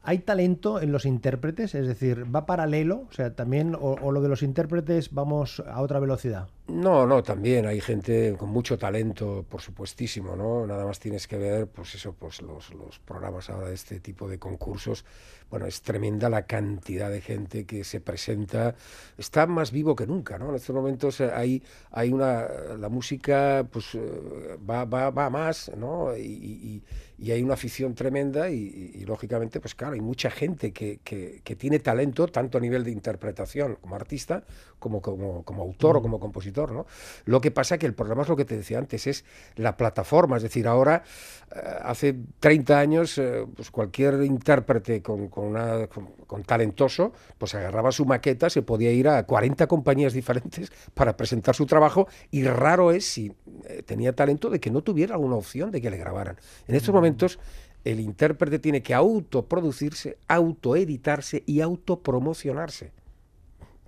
¿Hay 0.03 0.21
talento 0.21 0.81
en 0.81 0.93
los 0.93 1.05
intérpretes? 1.05 1.75
Es 1.75 1.87
decir, 1.87 2.25
¿va 2.35 2.47
paralelo? 2.47 3.07
O 3.09 3.13
sea, 3.13 3.35
también, 3.35 3.75
o, 3.75 3.99
o 4.01 4.13
lo 4.13 4.21
de 4.23 4.29
los 4.29 4.43
intérpretes 4.43 5.13
vamos 5.13 5.61
a 5.67 5.81
otra 5.83 6.01
velocidad. 6.01 6.49
No, 6.69 7.05
no, 7.05 7.21
también 7.25 7.67
hay 7.67 7.81
gente 7.81 8.37
con 8.39 8.49
mucho 8.51 8.79
talento, 8.79 9.45
por 9.49 9.61
supuestísimo, 9.61 10.37
¿no? 10.37 10.67
Nada 10.69 10.87
más 10.87 11.01
tienes 11.01 11.27
que 11.27 11.37
ver, 11.37 11.67
pues 11.67 11.97
eso, 11.97 12.15
pues 12.17 12.41
los, 12.43 12.73
los 12.75 13.01
programas 13.01 13.51
ahora 13.51 13.69
de 13.69 13.75
este 13.75 13.99
tipo 13.99 14.29
de 14.29 14.39
concursos. 14.39 15.05
Bueno, 15.51 15.67
es 15.67 15.83
tremenda 15.83 16.29
la 16.31 16.47
cantidad 16.47 17.11
de 17.11 17.21
gente 17.21 17.67
que 17.67 17.83
se 17.83 18.01
presenta. 18.01 18.77
Está 19.19 19.49
más 19.49 19.73
vivo 19.73 19.97
que 19.97 20.07
nunca, 20.07 20.39
¿no? 20.39 20.51
En 20.51 20.55
estos 20.55 20.75
momentos 20.77 21.21
eh, 21.21 21.31
hay, 21.35 21.61
hay 21.91 22.13
una, 22.13 22.47
la 22.79 22.89
música, 22.89 23.67
pues 23.71 23.97
eh, 23.97 24.57
va, 24.69 24.85
va, 24.85 25.11
va 25.11 25.29
más, 25.29 25.73
¿no? 25.77 26.17
Y, 26.17 26.23
y- 26.23 26.83
y 27.21 27.33
hay 27.33 27.43
una 27.43 27.55
afición 27.55 27.95
tremenda 27.95 28.49
y, 28.51 28.55
y- 28.57 29.01
y, 29.03 29.05
lógicamente, 29.05 29.61
pues 29.61 29.75
claro, 29.75 29.95
hay 29.95 30.01
mucha 30.01 30.31
gente 30.31 30.73
que, 30.73 31.01
que- 31.05 31.43
que 31.45 31.55
tiene 31.57 31.79
talento, 31.79 32.27
tanto 32.29 32.57
a 32.59 32.61
nivel 32.63 32.83
de 32.83 32.91
interpretación 32.93 33.77
como 33.81 33.95
artista, 33.97 34.43
como, 34.79 35.03
como, 35.03 35.43
como 35.45 35.63
autor 35.63 35.99
o 35.99 36.03
como 36.03 36.19
compositor, 36.19 36.73
¿no? 36.73 36.87
Lo 37.27 37.43
que 37.43 37.51
pasa 37.51 37.77
que 37.77 37.85
el 37.87 37.93
problema 37.93 38.23
es 38.23 38.29
lo 38.29 38.37
que 38.37 38.47
te 38.47 38.57
decía 38.57 38.79
antes, 38.79 39.07
es 39.07 39.25
la 39.57 39.77
plataforma, 39.77 40.39
es 40.39 40.43
decir, 40.43 40.67
ahora, 40.67 41.03
eh, 41.55 41.61
hace 41.83 42.17
30 42.41 42.79
años, 42.79 43.19
eh, 43.19 43.45
pues 43.55 43.71
cualquier 43.71 44.23
intérprete 44.23 45.03
con, 45.03 45.29
con, 45.29 45.45
una, 45.49 45.87
con, 45.89 46.07
con 46.27 46.43
talentoso, 46.45 47.13
pues 47.37 47.55
agarraba 47.55 47.93
su 47.93 48.07
maqueta, 48.07 48.49
se 48.49 48.63
podía 48.63 48.91
ir 48.93 49.09
a 49.09 49.25
40 49.27 49.67
compañías 49.67 50.15
diferentes 50.15 50.73
para 50.95 51.17
presentar 51.17 51.55
su 51.55 51.67
trabajo 51.67 52.09
y 52.31 52.45
raro 52.45 52.91
es 52.93 53.05
si 53.05 53.33
eh, 53.69 53.83
tenía 53.85 54.15
talento 54.15 54.49
de 54.49 54.61
que 54.61 54.71
no 54.71 54.81
tuviera 54.83 55.15
alguna 55.17 55.37
opción 55.37 55.71
de 55.71 55.83
que 55.83 55.91
le 55.91 55.99
grabaran. 55.99 56.37
En 56.67 56.75
estos 56.75 56.95
momentos 56.95 57.10
el 57.85 58.01
intérprete 58.01 58.59
tiene 58.59 58.83
que 58.83 58.95
autoproducirse, 58.95 60.19
autoeditarse 60.29 61.43
y 61.47 61.61
autopromocionarse. 61.61 62.93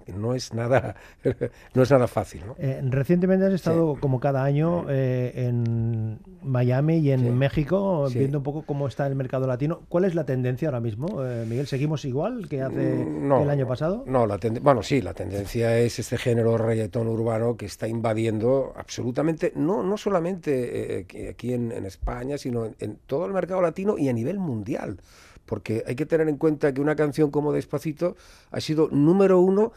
No 0.09 0.35
es 0.35 0.53
nada, 0.55 0.97
no 1.75 1.83
es 1.83 1.91
nada 1.91 2.07
fácil, 2.07 2.43
¿no? 2.47 2.57
Eh, 2.59 2.81
recientemente 2.89 3.47
has 3.47 3.53
estado, 3.53 3.97
como 4.01 4.21
cada 4.21 4.43
año, 4.45 4.87
eh, 4.89 5.33
en 5.47 6.19
Miami 6.43 6.97
y 6.99 7.13
en 7.13 7.21
Sí. 7.21 7.31
México, 7.31 8.09
Sí. 8.09 8.19
viendo 8.19 8.39
un 8.39 8.45
poco 8.45 8.63
cómo 8.63 8.89
está 8.89 9.07
el 9.07 9.15
mercado 9.15 9.47
latino. 9.47 9.83
¿Cuál 9.89 10.05
es 10.05 10.15
la 10.15 10.25
tendencia 10.25 10.69
ahora 10.69 10.81
mismo, 10.81 11.25
eh, 11.25 11.45
Miguel? 11.49 11.67
¿Seguimos 11.67 12.05
igual 12.05 12.49
que 12.49 12.63
hace 12.63 13.05
Mm, 13.05 13.29
no, 13.29 13.43
el 13.43 13.51
año 13.51 13.67
pasado? 13.67 14.05
No, 14.07 14.27
la 14.27 14.39
bueno, 14.61 14.83
sí, 14.83 15.01
la 15.03 15.15
tendencia 15.15 15.79
es 15.79 15.99
este 15.99 16.19
género 16.19 16.59
reggaetón 16.59 17.07
urbano 17.09 17.57
que 17.57 17.67
está 17.67 17.87
invadiendo 17.89 18.73
absolutamente, 18.77 19.53
no, 19.55 19.83
no 19.83 19.97
solamente 19.97 20.99
eh, 20.99 21.01
aquí- 21.05 21.27
aquí 21.27 21.53
en, 21.55 21.73
en 21.73 21.87
España, 21.87 22.39
sino 22.39 22.67
en, 22.67 22.75
en 22.81 22.99
todo 23.07 23.27
el 23.27 23.33
mercado 23.33 23.61
latino 23.63 23.97
y 23.99 24.09
a 24.09 24.13
nivel 24.13 24.39
mundial. 24.39 24.99
Porque 25.47 25.85
hay 25.87 25.97
que 25.97 26.07
tener 26.07 26.29
en 26.29 26.37
cuenta 26.37 26.73
que 26.73 26.81
una 26.81 26.97
canción 26.97 27.31
como 27.31 27.53
Despacito 27.53 28.17
ha 28.51 28.61
sido 28.61 28.89
número 28.91 29.41
uno 29.41 29.73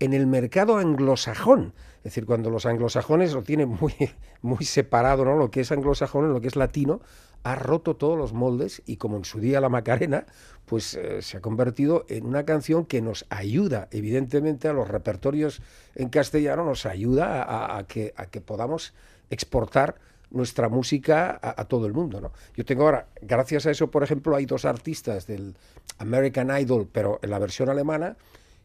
en 0.00 0.12
el 0.12 0.26
mercado 0.26 0.76
anglosajón. 0.76 1.72
Es 1.98 2.04
decir, 2.04 2.26
cuando 2.26 2.50
los 2.50 2.66
anglosajones 2.66 3.32
lo 3.34 3.42
tienen 3.42 3.68
muy, 3.68 3.94
muy 4.42 4.64
separado, 4.64 5.24
¿no? 5.24 5.36
Lo 5.36 5.50
que 5.50 5.60
es 5.60 5.72
anglosajón, 5.72 6.32
lo 6.32 6.40
que 6.40 6.48
es 6.48 6.56
latino, 6.56 7.00
ha 7.42 7.54
roto 7.54 7.96
todos 7.96 8.18
los 8.18 8.32
moldes 8.32 8.82
y 8.86 8.96
como 8.96 9.16
en 9.16 9.24
su 9.24 9.40
día 9.40 9.60
la 9.60 9.68
Macarena, 9.68 10.26
pues 10.66 10.94
eh, 10.94 11.22
se 11.22 11.38
ha 11.38 11.40
convertido 11.40 12.04
en 12.08 12.26
una 12.26 12.44
canción 12.44 12.84
que 12.84 13.00
nos 13.00 13.26
ayuda, 13.30 13.88
evidentemente, 13.90 14.68
a 14.68 14.72
los 14.72 14.88
repertorios 14.88 15.62
en 15.94 16.08
castellano, 16.08 16.64
nos 16.64 16.86
ayuda 16.86 17.76
a, 17.76 17.86
que, 17.86 18.12
a 18.16 18.26
que 18.26 18.40
podamos 18.40 18.94
exportar 19.30 19.96
nuestra 20.30 20.68
música 20.68 21.38
a, 21.42 21.64
todo 21.64 21.86
el 21.86 21.92
mundo. 21.92 22.20
¿no? 22.20 22.32
Yo 22.54 22.64
tengo 22.64 22.84
ahora, 22.84 23.06
gracias 23.22 23.66
a 23.66 23.70
eso, 23.70 23.90
por 23.90 24.02
ejemplo, 24.02 24.36
hay 24.36 24.46
dos 24.46 24.64
artistas 24.64 25.26
del 25.26 25.54
American 25.98 26.50
Idol, 26.60 26.88
pero 26.90 27.18
en 27.22 27.30
la 27.30 27.38
versión 27.38 27.68
alemana, 27.68 28.16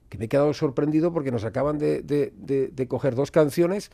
que 0.09 0.17
me 0.17 0.25
he 0.25 0.27
quedado 0.29 0.53
sorprendido 0.53 1.11
porque 1.13 1.31
nos 1.31 1.43
acaban 1.45 1.77
de, 1.79 2.01
de- 2.01 2.33
de- 2.35 2.67
de 2.67 2.87
coger 2.87 3.15
dos 3.15 3.31
canciones 3.31 3.91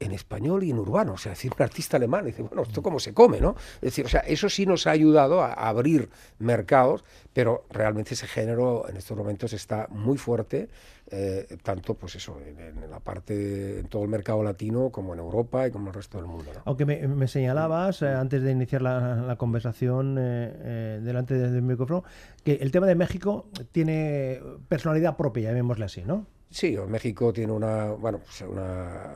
en 0.00 0.12
español 0.12 0.64
y 0.64 0.70
en 0.70 0.78
urbano. 0.78 1.12
O 1.12 1.18
sea, 1.18 1.32
decir, 1.32 1.52
un 1.56 1.62
artista 1.62 1.96
alemán, 1.96 2.24
dice, 2.24 2.42
bueno, 2.42 2.62
¿esto 2.62 2.82
cómo 2.82 2.98
se 2.98 3.14
come, 3.14 3.40
no? 3.40 3.54
Es 3.76 3.80
decir, 3.92 4.06
o 4.06 4.08
sea, 4.08 4.20
eso 4.20 4.48
sí 4.48 4.66
nos 4.66 4.86
ha 4.86 4.90
ayudado 4.90 5.42
a 5.42 5.52
abrir 5.52 6.08
mercados, 6.38 7.04
pero 7.32 7.64
realmente 7.70 8.14
ese 8.14 8.26
género 8.26 8.88
en 8.88 8.96
estos 8.96 9.16
momentos 9.16 9.52
está 9.52 9.86
muy 9.90 10.18
fuerte, 10.18 10.68
eh, 11.12 11.58
tanto, 11.62 11.94
pues 11.94 12.14
eso, 12.14 12.38
en, 12.40 12.90
la 12.90 13.00
parte, 13.00 13.80
en 13.80 13.88
todo 13.88 14.02
el 14.04 14.08
mercado 14.08 14.42
latino, 14.42 14.90
como 14.90 15.12
en 15.12 15.20
Europa 15.20 15.66
y 15.66 15.70
como 15.70 15.84
en 15.84 15.88
el 15.88 15.94
resto 15.94 16.18
del 16.18 16.26
mundo. 16.26 16.50
Aunque 16.64 16.86
me, 16.86 17.28
señalabas, 17.28 18.02
eh, 18.02 18.08
antes 18.08 18.42
de 18.42 18.52
iniciar 18.52 18.82
la, 18.82 19.36
conversación 19.36 20.16
eh, 20.18 21.00
delante 21.02 21.34
del 21.34 21.62
micrófono, 21.62 22.04
que 22.44 22.54
el 22.54 22.70
tema 22.70 22.86
de 22.86 22.94
México 22.94 23.46
tiene 23.72 24.40
personalidad 24.68 25.16
propia, 25.16 25.48
llamémosle 25.50 25.84
así, 25.84 26.02
¿no? 26.04 26.26
Sí, 26.50 26.76
México 26.88 27.32
tiene 27.32 27.52
una, 27.52 27.92
bueno, 27.92 28.18
pues 28.18 28.40
una, 28.40 29.14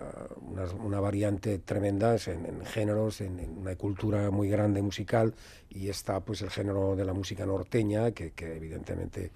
una, 0.84 1.00
variante 1.00 1.58
tremenda 1.58 2.14
en, 2.14 2.64
géneros, 2.64 3.20
en, 3.22 3.58
una 3.58 3.74
cultura 3.74 4.30
muy 4.30 4.48
grande 4.48 4.80
musical 4.80 5.34
y 5.68 5.88
está 5.88 6.20
pues 6.20 6.42
el 6.42 6.50
género 6.50 6.94
de 6.94 7.04
la 7.04 7.12
música 7.12 7.44
norteña 7.44 8.12
que, 8.12 8.32
evidentemente 8.38 9.32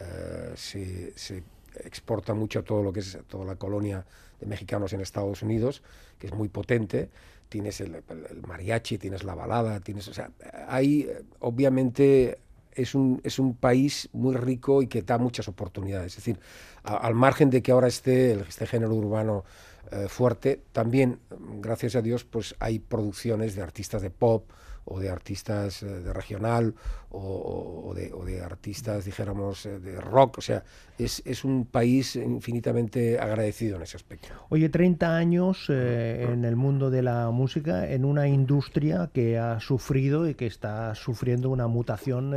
eh, 0.00 0.52
se, 0.54 1.42
exporta 1.84 2.34
mucho 2.34 2.62
todo 2.62 2.84
lo 2.84 2.92
que 2.92 3.00
es 3.00 3.18
toda 3.26 3.44
la 3.44 3.56
colonia 3.56 4.06
de 4.38 4.46
mexicanos 4.46 4.92
en 4.92 5.00
Estados 5.00 5.42
Unidos, 5.42 5.82
que 6.20 6.28
es 6.28 6.32
muy 6.32 6.48
potente. 6.48 7.10
Tienes 7.48 7.80
el, 7.80 7.96
el 7.96 8.42
mariachi, 8.46 8.96
tienes 8.96 9.24
la 9.24 9.34
balada, 9.34 9.80
tienes, 9.80 10.06
o 10.06 10.14
sea, 10.14 10.30
hay 10.68 11.08
obviamente 11.40 12.38
es 12.72 12.94
un, 12.94 13.20
es 13.24 13.38
un 13.38 13.54
país 13.54 14.08
muy 14.12 14.36
rico 14.36 14.82
y 14.82 14.86
que 14.86 15.02
da 15.02 15.18
muchas 15.18 15.48
oportunidades. 15.48 16.12
Es 16.12 16.16
decir, 16.16 16.40
al 16.82 17.14
margen 17.14 17.50
de 17.50 17.62
que 17.62 17.72
ahora 17.72 17.88
esté 17.88 18.32
este 18.32 18.66
género 18.66 18.94
urbano 18.94 19.44
eh, 19.90 20.06
fuerte, 20.08 20.62
también, 20.72 21.18
gracias 21.60 21.96
a 21.96 22.02
Dios, 22.02 22.24
pues 22.24 22.54
hay 22.58 22.78
producciones 22.78 23.54
de 23.54 23.62
artistas 23.62 24.02
de 24.02 24.10
pop, 24.10 24.48
o 24.90 24.98
de 24.98 25.08
artistas 25.08 25.82
eh, 25.82 25.86
de 25.86 26.12
regional 26.12 26.74
o, 27.12 27.92
de, 27.94 28.40
artistas, 28.40 29.04
dijéramos, 29.04 29.66
eh, 29.66 29.80
de 29.80 30.00
rock. 30.00 30.38
O 30.38 30.40
sea, 30.40 30.62
es, 30.96 31.22
es, 31.24 31.44
un 31.44 31.64
país 31.64 32.14
infinitamente 32.14 33.18
agradecido 33.18 33.76
en 33.76 33.82
ese 33.82 33.96
aspecto. 33.96 34.28
Oye, 34.48 34.68
30 34.68 35.16
años 35.16 35.66
eh, 35.68 36.28
en 36.32 36.44
el 36.44 36.54
mundo 36.54 36.88
de 36.90 37.02
la 37.02 37.30
música, 37.30 37.90
en 37.90 38.04
una 38.04 38.28
industria 38.28 39.10
que 39.12 39.38
ha 39.38 39.58
sufrido 39.58 40.28
y 40.28 40.34
que 40.34 40.46
está 40.46 40.94
sufriendo 40.94 41.50
una 41.50 41.66
mutación 41.66 42.32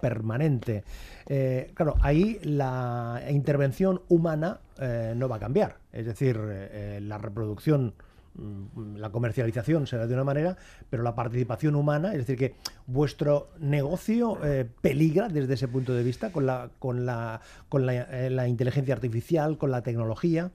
permanente. 0.00 0.84
claro, 1.74 1.94
ahí 2.02 2.38
la 2.42 3.22
intervención 3.30 4.02
humana 4.08 4.60
no 5.14 5.28
va 5.28 5.36
a 5.36 5.40
cambiar. 5.40 5.76
Es 5.92 6.04
decir, 6.04 6.38
la 7.00 7.18
reproducción 7.18 7.94
la 8.96 9.10
comercialización 9.10 9.86
será 9.86 10.06
de 10.06 10.14
una 10.14 10.24
manera, 10.24 10.56
pero 10.90 11.02
la 11.02 11.14
participación 11.14 11.74
humana, 11.74 12.12
es 12.12 12.18
decir, 12.18 12.36
que 12.36 12.54
vuestro 12.86 13.50
negocio 13.58 14.38
eh, 14.44 14.68
peligra 14.80 15.28
desde 15.28 15.54
ese 15.54 15.68
punto 15.68 15.94
de 15.94 16.02
vista 16.02 16.30
con 16.30 16.46
la 16.46 16.70
con 16.78 17.04
la 17.04 17.40
con 17.68 17.86
la, 17.86 17.94
eh, 17.94 18.30
la, 18.30 18.48
inteligencia 18.48 18.94
artificial, 18.94 19.58
con 19.58 19.70
la 19.70 19.82
tecnología. 19.82 20.50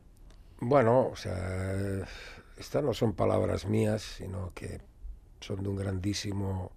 Bueno, 0.60 1.08
o 1.08 1.16
sea, 1.16 2.06
estas 2.58 2.84
no 2.84 2.94
son 2.94 3.14
palabras 3.14 3.66
mías, 3.66 4.02
sino 4.02 4.52
que 4.54 4.82
son 5.42 5.62
de 5.62 5.70
un 5.70 5.76
grandísimo 5.76 6.72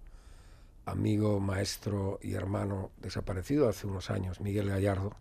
amigo, 0.85 1.39
maestro 1.39 2.19
y 2.21 2.33
hermano 2.33 2.91
desaparecido 2.97 3.69
hace 3.69 3.87
unos 3.87 4.09
años, 4.09 4.41
Miguel 4.41 4.69
Gallardo, 4.69 5.13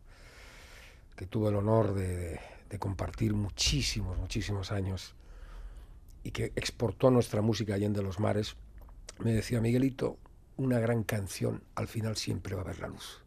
que 1.16 1.26
tuve 1.26 1.50
el 1.50 1.56
honor 1.56 1.94
de 1.94 2.40
compartir 2.78 3.34
muchísimos, 3.34 4.18
muchísimos 4.18 4.70
años 4.70 5.14
y 6.26 6.32
que 6.32 6.46
exportó 6.56 7.12
nuestra 7.12 7.40
música 7.40 7.74
allá 7.74 7.88
los 8.02 8.18
mares, 8.18 8.56
me 9.20 9.32
decía, 9.32 9.60
Miguelito, 9.60 10.18
una 10.56 10.80
gran 10.80 11.04
canción 11.04 11.62
al 11.76 11.86
final 11.86 12.16
siempre 12.16 12.56
va 12.56 12.62
a 12.62 12.64
ver 12.64 12.80
la 12.80 12.88
luz. 12.88 13.22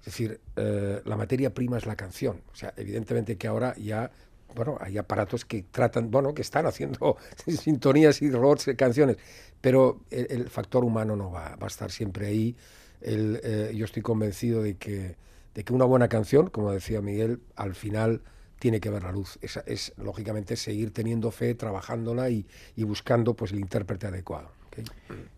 Es 0.00 0.06
decir, 0.06 0.40
eh, 0.56 1.02
la 1.04 1.16
materia 1.18 1.52
prima 1.52 1.76
es 1.76 1.84
la 1.84 1.94
canción. 1.94 2.40
O 2.50 2.56
sea, 2.56 2.72
evidentemente 2.78 3.36
que 3.36 3.48
ahora 3.48 3.76
ya, 3.76 4.10
bueno, 4.54 4.78
hay 4.80 4.96
aparatos 4.96 5.44
que 5.44 5.62
tratan, 5.64 6.10
bueno, 6.10 6.32
que 6.32 6.40
están 6.40 6.64
haciendo 6.64 7.18
sintonías 7.46 8.22
y 8.22 8.30
robots 8.30 8.64
de 8.64 8.76
canciones, 8.76 9.18
pero 9.60 10.00
el, 10.10 10.48
factor 10.48 10.86
humano 10.86 11.14
no 11.14 11.30
va, 11.30 11.54
va 11.56 11.66
a 11.66 11.66
estar 11.66 11.90
siempre 11.90 12.28
ahí. 12.28 12.56
Eh, 13.02 13.74
yo 13.76 13.84
estoy 13.84 14.00
convencido 14.00 14.62
de 14.62 14.78
que, 14.78 15.16
de 15.54 15.64
que 15.64 15.72
una 15.74 15.84
buena 15.84 16.08
canción, 16.08 16.48
como 16.48 16.72
decía 16.72 17.02
Miguel, 17.02 17.40
al 17.56 17.74
final 17.74 18.22
tiene 18.62 18.78
que 18.78 18.90
ver 18.90 19.02
la 19.02 19.10
luz. 19.10 19.40
Es, 19.42 19.56
es 19.66 19.92
lógicamente 19.96 20.54
seguir 20.54 20.92
teniendo 20.92 21.32
fe, 21.32 21.56
trabajándola 21.56 22.30
y, 22.30 22.46
y 22.76 22.84
buscando 22.84 23.34
pues 23.34 23.50
el 23.50 23.58
intérprete 23.58 24.06
adecuado. 24.06 24.52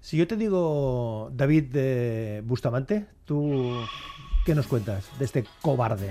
Si 0.03 0.19
yo 0.19 0.27
te 0.29 0.37
digo 0.37 1.31
David 1.33 1.65
de 1.73 2.43
Bustamante, 2.45 3.07
¿tú 3.25 3.81
qué 4.45 4.55
nos 4.55 4.67
cuentas 4.67 5.07
de 5.19 5.25
este 5.25 5.43
cobarde? 5.63 6.11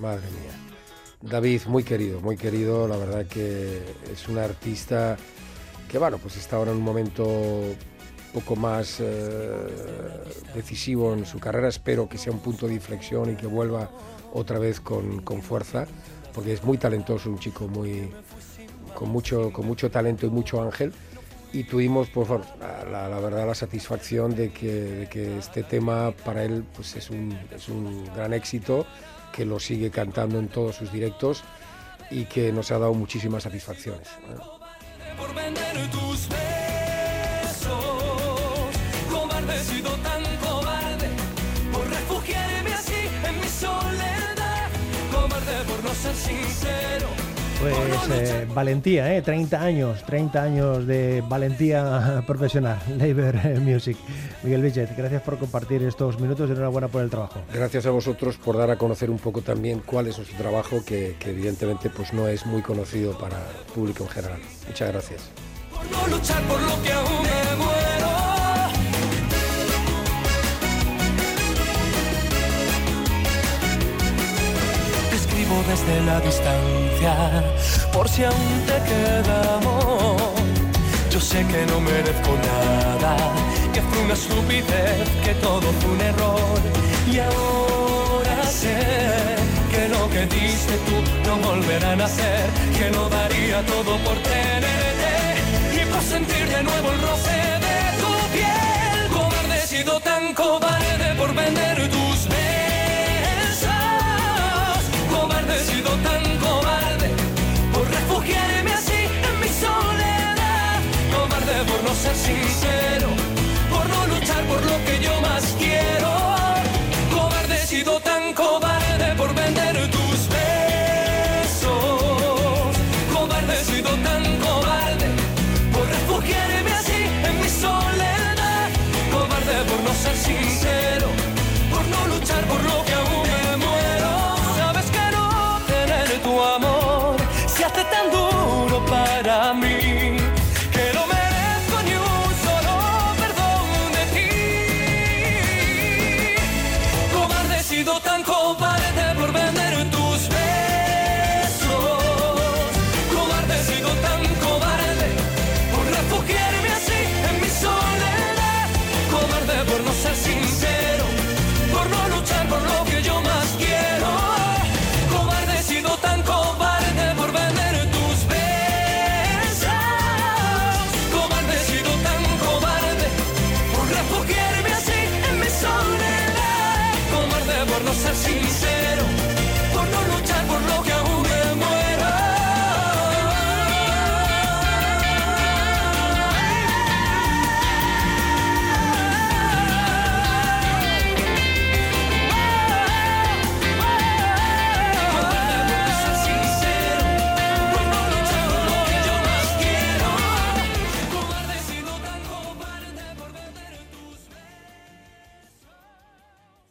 Madre 0.00 0.22
mía. 0.30 1.28
David, 1.28 1.62
muy 1.66 1.82
querido, 1.82 2.20
muy 2.20 2.36
querido, 2.36 2.86
la 2.86 2.98
verdad 2.98 3.26
que 3.26 3.82
es 4.12 4.28
un 4.28 4.38
artista 4.38 5.16
que 5.90 5.98
bueno, 5.98 6.18
pues 6.18 6.36
está 6.36 6.54
ahora 6.54 6.70
en 6.70 6.76
un 6.76 6.84
momento 6.84 7.24
poco 8.36 8.54
más 8.54 8.98
eh, 9.00 9.66
decisivo 10.54 11.14
en 11.14 11.24
su 11.24 11.38
carrera, 11.38 11.68
espero 11.68 12.06
que 12.06 12.18
sea 12.18 12.34
un 12.34 12.40
punto 12.40 12.68
de 12.68 12.74
inflexión 12.74 13.32
y 13.32 13.34
que 13.34 13.46
vuelva 13.46 13.88
otra 14.34 14.58
vez 14.58 14.78
con, 14.78 15.22
con 15.22 15.40
fuerza, 15.40 15.86
porque 16.34 16.52
es 16.52 16.62
muy 16.62 16.76
talentoso, 16.76 17.30
un 17.30 17.38
chico 17.38 17.66
muy 17.66 18.12
con 18.94 19.08
mucho, 19.08 19.50
con 19.54 19.66
mucho 19.66 19.90
talento 19.90 20.26
y 20.26 20.28
mucho 20.28 20.60
ángel. 20.60 20.92
Y 21.54 21.64
tuvimos, 21.64 22.10
pues, 22.10 22.28
la, 22.28 23.08
la, 23.08 23.20
verdad, 23.20 23.46
la 23.46 23.54
satisfacción 23.54 24.34
de 24.34 24.52
que, 24.52 24.72
de 24.72 25.08
que, 25.08 25.38
este 25.38 25.62
tema 25.62 26.12
para 26.22 26.44
él 26.44 26.62
pues, 26.74 26.94
es, 26.94 27.08
un, 27.08 27.38
es 27.50 27.70
un 27.70 28.04
gran 28.14 28.34
éxito, 28.34 28.84
que 29.32 29.46
lo 29.46 29.58
sigue 29.58 29.90
cantando 29.90 30.38
en 30.38 30.48
todos 30.48 30.76
sus 30.76 30.92
directos 30.92 31.42
y 32.10 32.26
que 32.26 32.52
nos 32.52 32.70
ha 32.70 32.78
dado 32.78 32.92
muchísimas 32.92 33.44
satisfacciones. 33.44 34.08
Sido 39.86 39.96
tan 40.02 40.22
cobarde, 40.38 41.08
por 41.72 41.88
refugiarme 41.88 42.72
así 42.72 43.08
en 43.24 43.40
mi 43.40 43.48
soledad. 43.48 44.16
Pues 47.58 47.74
eh, 48.10 48.46
valentía, 48.54 49.16
¿eh? 49.16 49.22
30 49.22 49.60
años, 49.60 50.04
30 50.04 50.42
años 50.42 50.86
de 50.86 51.22
valentía 51.26 52.22
profesional, 52.26 52.78
Labor 52.98 53.60
Music. 53.60 53.96
Miguel 54.42 54.62
Villet, 54.62 54.94
gracias 54.96 55.22
por 55.22 55.38
compartir 55.38 55.82
estos 55.82 56.20
minutos 56.20 56.48
y 56.48 56.52
enhorabuena 56.52 56.88
por 56.88 57.02
el 57.02 57.10
trabajo. 57.10 57.40
Gracias 57.52 57.86
a 57.86 57.90
vosotros 57.90 58.36
por 58.36 58.56
dar 58.58 58.70
a 58.70 58.76
conocer 58.76 59.10
un 59.10 59.18
poco 59.18 59.40
también 59.40 59.82
cuál 59.84 60.06
es 60.06 60.18
nuestro 60.18 60.36
trabajo, 60.38 60.84
que, 60.84 61.16
que 61.18 61.30
evidentemente 61.30 61.90
pues 61.90 62.12
no 62.12 62.28
es 62.28 62.44
muy 62.46 62.62
conocido 62.62 63.16
para 63.18 63.36
el 63.36 63.72
público 63.74 64.04
en 64.04 64.10
general. 64.10 64.38
Muchas 64.68 64.92
gracias. 64.92 65.30
Por 65.74 65.90
no 65.90 66.16
luchar 66.16 66.42
por 66.42 66.60
lo 66.60 66.82
que 66.82 66.92
aún 66.92 67.22
me 67.22 67.65
desde 75.68 76.00
la 76.02 76.18
distancia, 76.20 77.14
por 77.92 78.08
si 78.08 78.24
aún 78.24 78.56
te 78.66 78.78
queda 78.90 79.56
amor. 79.58 80.16
Yo 81.10 81.20
sé 81.20 81.38
que 81.46 81.64
no 81.66 81.80
merezco 81.80 82.32
nada, 82.52 83.16
que 83.72 83.80
fue 83.80 83.98
una 84.04 84.14
estupidez, 84.14 85.08
que 85.24 85.34
todo 85.34 85.66
fue 85.80 85.90
un 85.92 86.00
error. 86.00 86.60
Y 87.10 87.18
ahora 87.20 88.42
sé 88.44 88.76
que 89.70 89.88
lo 89.88 90.10
que 90.10 90.26
diste 90.26 90.74
tú 90.86 90.96
no 91.28 91.36
volverá 91.48 91.92
a 91.92 91.96
nacer, 91.96 92.46
que 92.76 92.90
lo 92.90 93.08
daría 93.08 93.64
todo 93.66 93.96
por 93.98 94.16
tenerte 94.34 95.14
y 95.80 95.84
por 95.92 96.02
sentir 96.02 96.46
de 96.48 96.62
nuevo 96.64 96.90
el 96.90 97.00
roce 97.02 97.38
de 97.66 97.78
tu 98.00 98.12
piel. 98.34 99.08
Cobarde 99.14 99.60
sido 99.66 100.00
tan 100.00 100.15
así 112.04 112.34
que 112.60 112.95